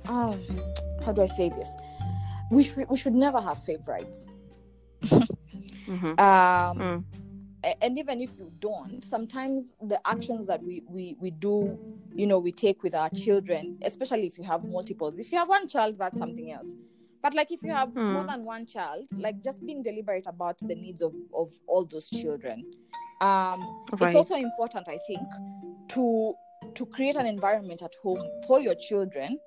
[0.08, 0.42] um,
[1.06, 1.70] how do I say this?
[2.50, 4.26] We should we should never have favorites.
[5.88, 6.20] Mm-hmm.
[6.20, 7.04] Um, Mm.
[7.82, 11.78] And even if you don't, sometimes the actions that we, we we do,
[12.16, 15.20] you know, we take with our children, especially if you have multiples.
[15.20, 16.68] If you have one child, that's something else.
[17.22, 18.14] But like if you have Hmm.
[18.14, 22.10] more than one child, like just being deliberate about the needs of, of all those
[22.10, 22.64] children.
[23.22, 24.08] Um, Right.
[24.08, 25.28] It's also important, I think,
[25.90, 26.34] to
[26.74, 29.40] to create an environment at home for your children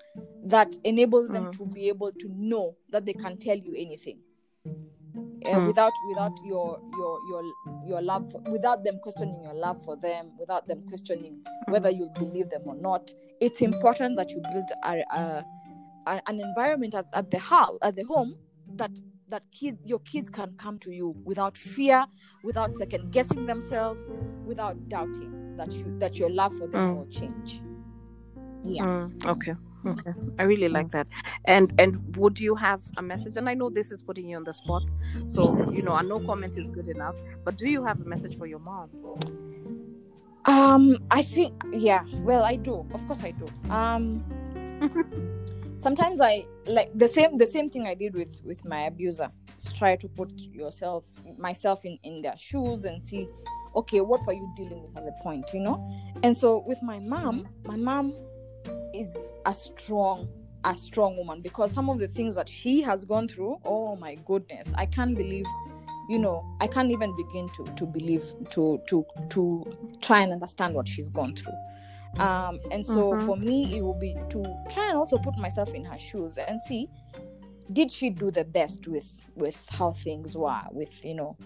[0.45, 1.53] that enables them Mm.
[1.57, 4.19] to be able to know that they can tell you anything
[5.17, 5.21] uh,
[5.59, 5.67] Mm.
[5.67, 7.43] without without your your your
[7.87, 12.11] your love for, without them questioning your love for them without them questioning whether you
[12.19, 13.11] believe them or not
[13.41, 15.45] it's important that you build a, a,
[16.07, 18.35] a- an environment at, at the house at the home
[18.77, 18.91] that
[19.29, 22.05] that kid your kids can come to you without fear
[22.43, 24.03] without second guessing themselves
[24.47, 26.97] without doubting that you that your love for them Mm.
[26.99, 27.61] will change
[28.63, 29.55] yeah Mm, okay.
[29.87, 30.13] Okay.
[30.39, 31.09] I really like that.
[31.45, 33.37] And and would you have a message?
[33.37, 34.83] And I know this is putting you on the spot,
[35.27, 37.17] so you know, a no comment is good enough.
[37.45, 38.91] But do you have a message for your mom?
[40.47, 42.05] Um, I think yeah.
[42.19, 42.87] Well, I do.
[42.93, 43.47] Of course, I do.
[43.71, 44.25] Um,
[45.79, 49.31] sometimes I like the same the same thing I did with with my abuser.
[49.75, 51.07] Try to put yourself
[51.39, 53.29] myself in in their shoes and see,
[53.77, 55.77] okay, what were you dealing with at the point, you know?
[56.23, 58.15] And so with my mom, my mom
[58.95, 60.29] is a strong
[60.65, 64.15] a strong woman because some of the things that she has gone through oh my
[64.25, 65.45] goodness i can't believe
[66.09, 69.65] you know i can't even begin to to believe to to to
[70.01, 71.53] try and understand what she's gone through
[72.23, 73.27] um and so Mhm.
[73.27, 76.61] for me it will be to try and also put myself in her shoes and
[76.63, 76.89] see
[77.73, 81.37] did she do the best with with how things were with you know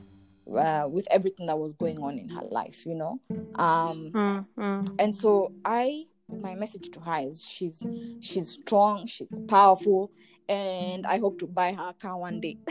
[0.56, 3.20] uh, with everything that was going on in her life you know
[3.56, 4.94] um Mm, mm.
[4.98, 7.86] and so i my message to her is she's
[8.20, 10.10] she's strong she's powerful
[10.48, 12.56] and i hope to buy her a car one day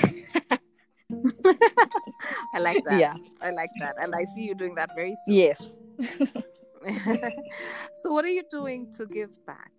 [2.54, 3.00] I like that.
[3.00, 5.36] yeah I like that, and I see you doing that very soon.
[5.36, 5.62] yes
[7.96, 9.72] so, what are you doing to give back?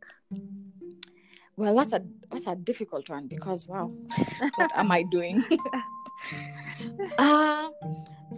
[1.57, 3.91] well that's a that's a difficult one because wow
[4.57, 5.43] what am i doing
[7.19, 7.69] uh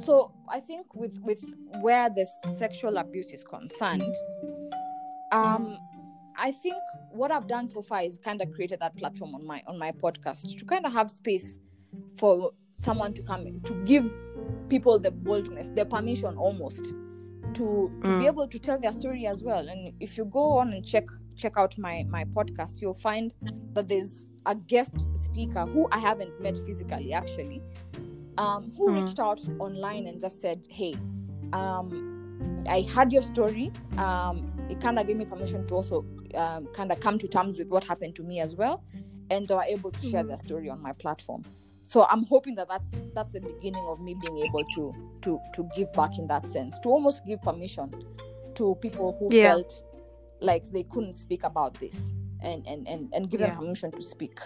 [0.04, 1.42] so i think with with
[1.82, 2.26] where the
[2.56, 4.14] sexual abuse is concerned
[5.32, 5.76] um
[6.36, 6.74] i think
[7.12, 9.92] what i've done so far is kind of created that platform on my on my
[9.92, 11.58] podcast to kind of have space
[12.16, 14.10] for someone to come to give
[14.68, 16.84] people the boldness the permission almost
[17.54, 18.26] to to be Mm.
[18.26, 21.04] able to tell their story as well and if you go on and check
[21.36, 23.32] check out my my podcast you'll find
[23.72, 27.62] that there's a guest speaker who i haven't met physically actually
[28.38, 29.02] um, who Mm.
[29.04, 30.94] reached out online and just said hey
[31.52, 32.09] um,
[32.68, 36.92] i heard your story um, it kind of gave me permission to also um, kind
[36.92, 38.82] of come to terms with what happened to me as well
[39.30, 40.28] and they were able to share Mhm.
[40.28, 41.42] their story on my platform
[41.82, 45.68] so i'm hoping that that's that's the beginning of me being able to to to
[45.74, 47.90] give back in that sense to almost give permission
[48.54, 49.48] to people who Yeah.
[49.54, 49.82] felt
[50.40, 51.98] like they couldn't speak about this
[52.42, 53.48] and and and, and give Yeah.
[53.48, 54.38] them permission to speak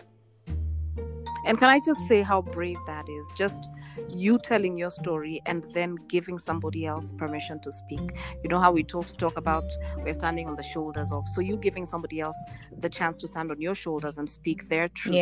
[1.44, 3.26] And can I just say how brave that is?
[3.36, 3.68] Just
[4.08, 8.16] you telling your story and then giving somebody else permission to speak.
[8.42, 9.64] You know how we talk talk about
[9.98, 11.28] we're standing on the shoulders of.
[11.28, 12.36] So you giving somebody else
[12.78, 15.14] the chance to stand on your shoulders and speak their truth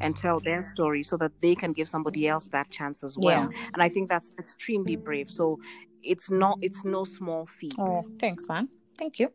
[0.00, 3.48] and tell their story so that they can give somebody else that chance as well.
[3.74, 5.30] And I think that's extremely brave.
[5.30, 5.58] So
[6.02, 7.74] it's not it's no small feat.
[7.78, 8.68] oh thanks man
[9.02, 9.28] thank you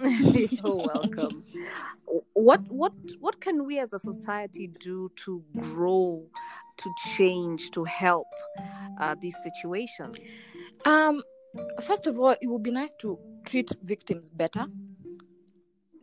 [0.02, 1.44] You're welcome.
[2.32, 6.24] What what what can we as a society do to grow,
[6.78, 8.26] to change, to help
[8.98, 10.16] uh, these situations?
[10.86, 11.22] um
[11.82, 14.64] first of all it would be nice to treat victims better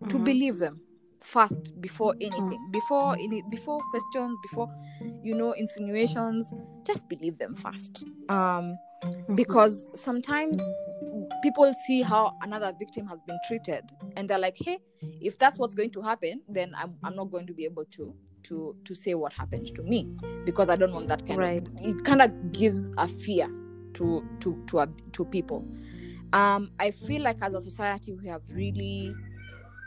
[0.09, 0.25] to Mhm.
[0.29, 0.75] believe them
[1.23, 4.69] first before anything before any before questions before
[5.23, 6.53] you know insinuations
[6.89, 8.77] just believe them first um
[9.35, 10.59] because sometimes
[11.41, 13.83] people see how another victim has been treated
[14.15, 14.79] and they're like hey
[15.21, 18.13] if that's what's going to happen then i'm, I'm not going to be able to
[18.43, 20.07] to to say what happened to me
[20.45, 21.67] because i don't want that kind Right.
[21.67, 23.47] of it kind of gives a fear
[23.93, 25.65] to to to ab- to people
[26.33, 29.13] um i feel like as a society we have really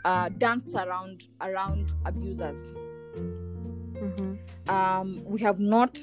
[0.05, 2.67] uh danced around around abusers
[4.01, 4.37] Mhm.
[4.69, 5.97] um, we have not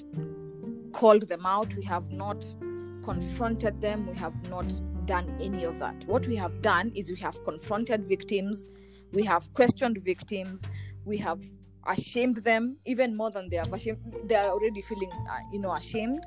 [0.93, 2.45] called them out we have not
[3.09, 4.67] confronted them we have not
[5.07, 8.67] done any of that what we have done is we have confronted victims
[9.13, 10.63] we have questioned victims
[11.05, 11.43] we have
[11.87, 15.73] ashamed them even more than they have ashamed they are already feeling uh, you know
[15.73, 16.23] ashamed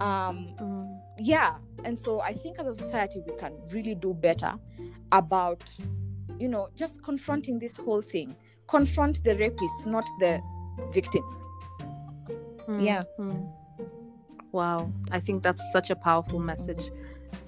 [0.00, 0.98] um Mm.
[1.18, 1.50] yeah
[1.84, 4.52] and so i think as a society we can really do better
[5.12, 5.62] about
[6.38, 8.34] you know just confronting this whole thing
[8.66, 10.40] confront the rapists not the
[10.92, 11.36] victims
[12.66, 12.82] Mm.
[12.82, 13.02] Yeah.
[13.18, 13.63] Mm.
[14.54, 16.92] Wow, I think that's such a powerful message.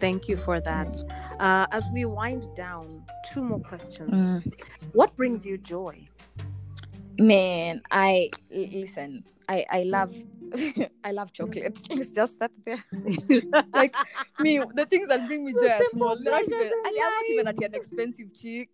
[0.00, 0.92] Thank you for that.
[1.38, 4.44] Uh, as we wind down, two more questions.
[4.92, 6.09] What brings you joy?
[7.18, 10.14] man I listen i i love
[11.04, 12.84] i love chocolate it's just that there
[13.74, 13.94] like
[14.38, 17.30] me the things that bring me joy are small not even, pleasures in i'm not
[17.30, 18.68] even at an expensive chick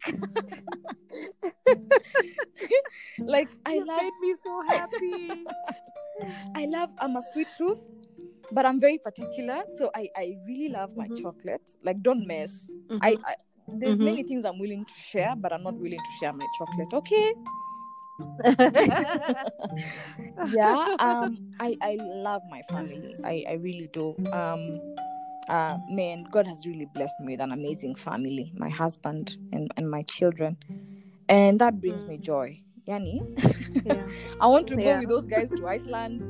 [3.21, 5.47] like i You love made me so happy.
[6.55, 7.79] I love i'm a sweet tooth
[8.53, 11.23] but i'm very particular so i i really love my Mhm.
[11.23, 12.71] chocolate like don't mess
[13.01, 13.35] I, I
[13.69, 14.05] there's Mhm.
[14.05, 17.33] many things i'm willing to share but i'm not willing to share my chocolate okay
[20.51, 24.81] yeah um i i love my family i i really do um
[25.49, 29.91] uh man god has really blessed me with an amazing family my husband and and
[29.91, 30.57] my children
[31.29, 32.23] and that brings me Mm.
[32.23, 32.61] joy.
[32.89, 33.21] Yani,
[33.87, 34.07] Yeah.
[34.41, 36.23] I want to go with those guys to Iceland,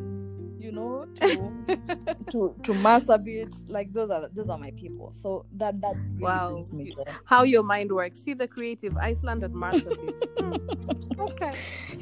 [0.60, 1.36] you know, to
[2.30, 3.54] to to Marsabit.
[3.68, 5.12] Like those are those are my people.
[5.12, 6.60] So that that really Wow.
[6.72, 6.92] me.
[7.24, 8.20] How your mind works.
[8.22, 10.20] See the creative Iceland and Marsabit.
[10.42, 11.20] Hmm.
[11.20, 11.52] Okay.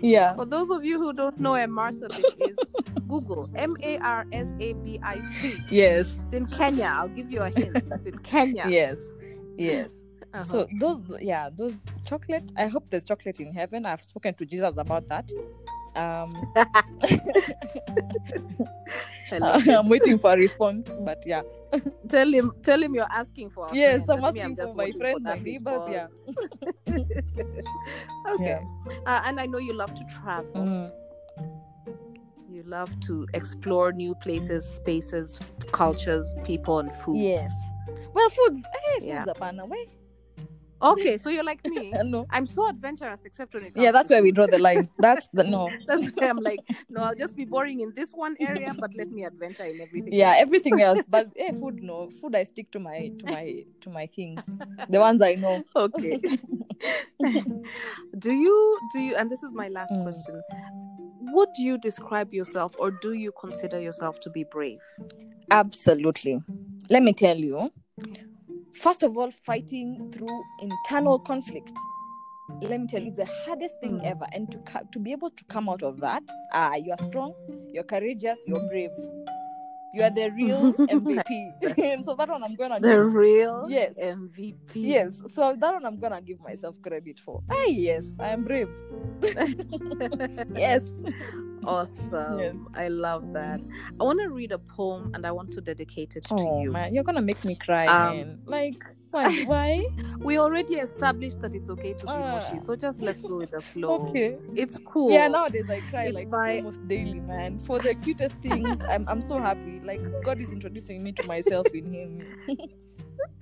[0.00, 0.34] Yeah.
[0.34, 2.56] For those of you who don't know where Marsabit is,
[3.08, 5.56] Google M A R S A B I T.
[5.70, 6.16] Yes.
[6.24, 6.92] It's in Kenya.
[6.94, 7.76] I'll give you a hint.
[7.76, 8.66] It's in Kenya.
[8.68, 8.98] Yes.
[9.58, 9.92] Yes.
[10.32, 10.44] Uh-huh.
[10.44, 12.52] So those yeah, those chocolate.
[12.56, 13.84] I hope there's chocolate in heaven.
[13.86, 15.30] I've spoken to Jesus about that.
[15.96, 16.32] Um
[19.32, 20.88] I'm waiting for a response.
[21.00, 21.42] But yeah.
[22.08, 24.90] tell him tell him you're asking for Yes, friend, I'm and me, asking for my
[24.92, 25.82] friends that and neighbors.
[25.90, 26.06] Yeah.
[28.34, 28.60] okay.
[29.06, 30.52] Uh, and I know you love to travel.
[30.54, 30.92] Mm.
[32.50, 35.38] You love to explore new places, spaces,
[35.72, 37.16] cultures, people, and food.
[37.18, 37.50] Yes.
[38.12, 38.62] Well, foods.
[38.84, 39.24] Hey, foods Yeah.
[39.28, 39.66] are banana.
[40.82, 41.92] Okay, so you're like me.
[42.04, 42.26] no.
[42.30, 44.88] I'm so adventurous, except when it comes Yeah, that's where we draw the line.
[44.98, 45.70] That's the no.
[45.86, 49.12] That's where I'm like, no, I'll just be boring in this one area, but let
[49.12, 50.12] me adventure in everything.
[50.12, 50.38] Yeah, else.
[50.40, 51.04] everything else.
[51.08, 52.08] But hey, food no.
[52.20, 54.44] Food I stick to my to my to my things.
[54.88, 55.64] The ones I know.
[55.76, 56.20] Okay.
[58.18, 59.16] do you do you?
[59.16, 60.02] And this is my last Mm.
[60.04, 60.42] question.
[61.22, 64.80] Would you describe yourself, or do you consider yourself to be brave?
[65.50, 66.40] Absolutely.
[66.88, 67.70] Let me tell you.
[68.72, 71.72] First of all, fighting through internal conflict.
[72.62, 74.04] Let me tell you, it's the hardest thing Mm.
[74.04, 74.26] ever.
[74.32, 74.58] And to
[74.92, 77.32] to be able to come out of that, ah, you are strong,
[77.72, 78.90] you're courageous, you're brave.
[79.92, 81.52] You are the real MVP.
[81.78, 83.14] and so that one I'm gonna The give.
[83.14, 83.94] real Yes.
[83.98, 84.74] MVP.
[84.76, 87.42] Yes, so that one I'm gonna give myself credit for.
[87.50, 88.68] Ah, yes, I am brave.
[90.54, 90.82] Yes.
[91.64, 92.38] Awesome.
[92.38, 92.54] Yes.
[92.74, 93.60] I love that.
[94.00, 96.72] I want to read a poem and I want to dedicate it to Oh you.
[96.72, 98.38] man, you're gonna make me cry, Um, man.
[98.46, 99.42] Like, why?
[99.44, 99.86] Why?
[100.20, 102.36] We already established that it's okay to be Ah.
[102.36, 104.06] mushy, so just let's go with the flow.
[104.08, 104.36] Okay.
[104.54, 105.10] It's cool.
[105.10, 107.58] Yeah, nowadays I cry It's like by- almost daily, man.
[107.60, 109.80] For the cutest things, I'm I'm so happy.
[109.84, 112.22] Like God is introducing me to myself in Him.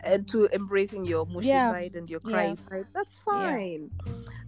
[0.04, 1.70] and to embracing your mushy Yeah.
[1.70, 2.54] side and your cry Yeah.
[2.54, 2.86] side.
[2.94, 3.90] That's fine.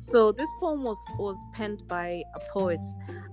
[0.01, 2.81] So this poem was was penned by a poet.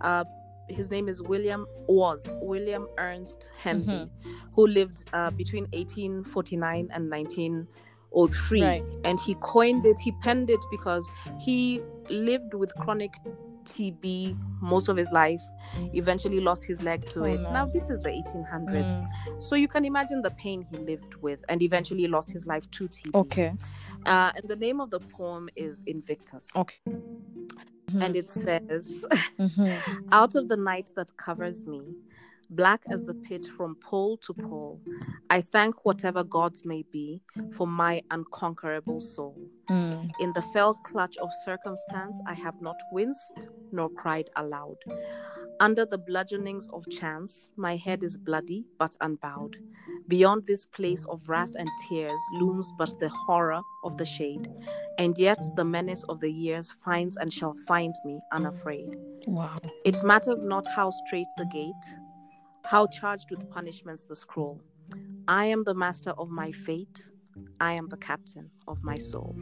[0.01, 0.23] Uh,
[0.69, 4.31] his name is William was William Ernest Henley, Mm-hmm.
[4.53, 8.83] who lived uh, between 1849 and 1903, Right.
[9.05, 9.97] and he coined it.
[9.99, 13.13] He penned it because he lived with chronic
[13.67, 15.41] TB most of his life.
[15.93, 17.41] Eventually lost his leg to Oh, it.
[17.41, 17.51] no.
[17.51, 19.03] Now this is the 1800s.
[19.03, 19.43] Mm.
[19.43, 22.87] So you can imagine the pain he lived with and eventually lost his life to
[22.87, 23.13] TB.
[23.15, 23.53] Okay.
[24.05, 26.47] Uh, and the name of the poem is Invictus.
[26.55, 26.75] Okay.
[28.01, 28.85] And it says,
[29.39, 29.79] Mhm.
[30.11, 31.81] Out of the night that covers me,
[32.49, 34.81] black as the pit from pole to pole,
[35.29, 37.21] I thank whatever gods may be
[37.53, 39.37] for my unconquerable soul.
[39.69, 40.09] Mm.
[40.19, 44.77] In the fell clutch of circumstance, I have not winced nor cried aloud.
[45.59, 49.57] Under the bludgeonings of chance, my head is bloody but unbowed.
[50.07, 54.47] Beyond this place of wrath and tears looms but the horror of the shade,
[54.99, 58.95] and yet the menace of the years finds and shall find me unafraid.
[59.25, 59.57] Wow.
[59.83, 61.73] It matters not how straight the gate,
[62.67, 64.61] how charged with punishments the scroll.
[65.27, 67.07] I am the master of my fate.
[67.61, 69.35] I am the captain of my soul.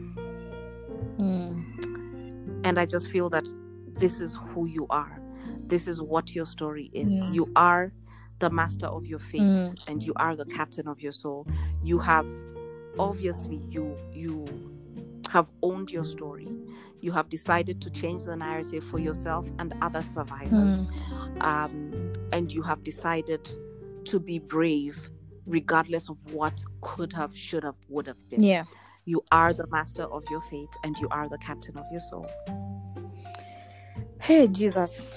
[1.18, 2.64] Mm.
[2.64, 3.46] And I just feel that
[3.94, 5.20] this is who you are.
[5.66, 7.08] This is what your story is.
[7.08, 7.34] Mm.
[7.34, 7.92] You are
[8.38, 9.88] the master of your fate Mm.
[9.88, 11.48] and you are the captain of your soul.
[11.82, 12.28] You have
[12.98, 14.44] obviously you you
[15.30, 16.48] have owned your story.
[17.00, 20.84] You have decided to change the narrative for yourself and other survivors.
[20.84, 21.42] Mm.
[21.42, 22.05] Um,
[22.36, 23.48] and you have decided
[24.04, 25.10] to be brave
[25.46, 28.42] regardless of what could have, should have, would have been.
[28.42, 28.64] Yeah.
[29.06, 32.28] You are the master of your fate and you are the captain of your soul.
[34.20, 35.14] Hey, Jesus.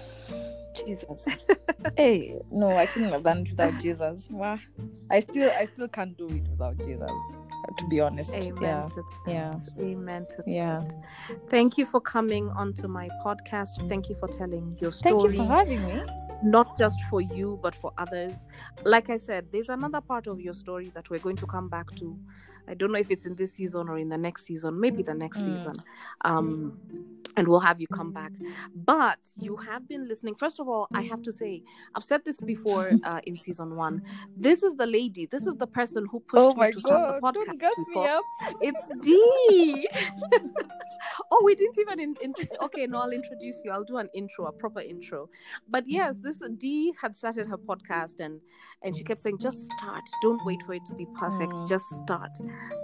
[0.86, 1.46] Jesus.
[1.98, 4.26] hey, no, I couldn't have done it without Jesus.
[4.30, 4.60] Wow.
[5.12, 7.12] I still I still can't do it without Jesus.
[7.78, 8.34] To be honest.
[8.34, 8.88] Amen Yeah.
[9.28, 9.56] Yeah.
[9.80, 10.86] Amen to Yeah.
[10.88, 11.50] that.
[11.50, 13.88] Thank you for coming onto my podcast.
[13.90, 15.20] Thank you for telling your story.
[15.20, 16.29] Thank you for having me.
[16.41, 18.48] Not just for you but for others.
[18.86, 21.94] Like i said there's another part of your story that we're going to come back
[21.95, 22.20] to.
[22.68, 25.16] I don't know if it's in this season or in the next season maybe the
[25.16, 25.44] next Mm.
[25.45, 25.84] season.
[26.22, 26.74] Um
[27.38, 28.32] and we'll have you come back
[28.76, 31.62] but you have been listening first of all i have to say
[31.96, 34.02] i've said this before uh, in season one
[34.38, 37.34] this is the lady this is the person who pushed Oh me to start god.
[37.36, 38.24] the podcast Don't gas me up.
[38.62, 39.88] It's D.
[41.32, 42.00] oh, we didn't even.
[42.00, 43.72] In, in, okay, no, I'll introduce you.
[43.72, 45.30] I'll do an intro, a proper intro.
[45.68, 48.40] But yes, this D had started her podcast, and
[48.82, 51.68] and she kept saying just start don't wait for it to be perfect Mm.
[51.68, 52.32] just start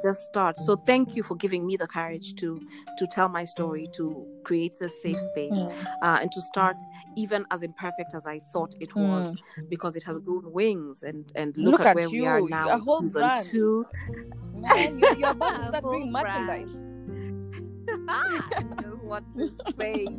[0.04, 2.60] just start so thank you for giving me the courage to
[2.98, 5.86] to tell my story to create this safe space Mm.
[6.02, 6.76] uh, and to start
[7.18, 9.36] even as imperfect as i thought it was
[9.70, 12.50] because it has grown wings and and look, Look at, at where we are you,
[12.50, 13.46] now a in whole season brand.
[13.48, 13.86] two
[14.54, 16.48] Man, you're, you're about to start Full doing brand.
[16.48, 16.92] merchandise.
[19.06, 20.10] just watch this space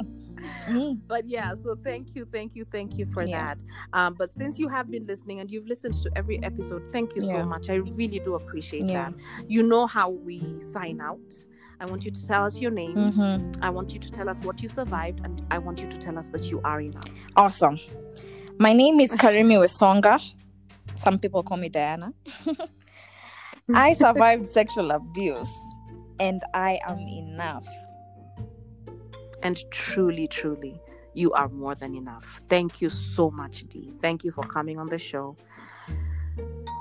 [0.68, 1.00] Mm.
[1.08, 3.56] but yeah so thank you thank you thank you for Yes.
[3.56, 3.58] that
[3.98, 7.22] um but since you have been listening and you've listened to every episode thank you
[7.22, 7.32] Yeah.
[7.40, 9.10] so much i really do appreciate Yeah.
[9.10, 9.14] that
[9.48, 11.18] you know how we sign out
[11.80, 13.56] i want you to tell us your name Mhm.
[13.62, 16.16] i want you to tell us what you survived and i want you to tell
[16.18, 17.78] us that you are enough Awesome.
[18.58, 20.20] My name is Karimi Wesonga.
[20.96, 22.12] Some people call me Diana.
[23.74, 25.50] I survived sexual abuse
[26.20, 27.66] and I am enough.
[29.46, 30.74] And truly truly
[31.14, 32.26] you are more than enough.
[32.54, 33.90] Thank you so much dee.
[34.04, 35.34] Thank you for coming on the show.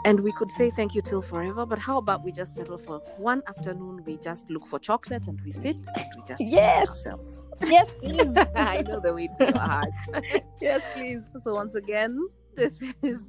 [0.08, 2.98] And we could say thank you till forever but how about we just settle for
[3.18, 4.04] one afternoon?
[4.06, 6.88] We just look for chocolate and we sit and we just Yes.
[6.90, 7.32] ourselves.
[7.76, 8.34] Yes, please.
[8.56, 9.96] i know the way to your heart
[10.68, 11.22] yes, please.
[11.44, 12.12] so once again
[12.60, 12.76] this
[13.12, 13.20] is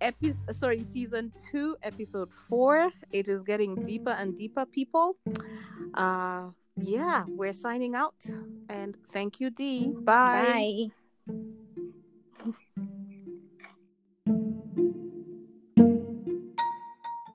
[0.00, 2.74] episode sorry season two episode four.
[3.18, 5.06] It is getting deeper and deeper people.
[6.04, 6.44] Uh
[6.76, 8.14] yeah we're signing out
[8.68, 10.32] and thank you dee bye.
[10.32, 10.94] Bye.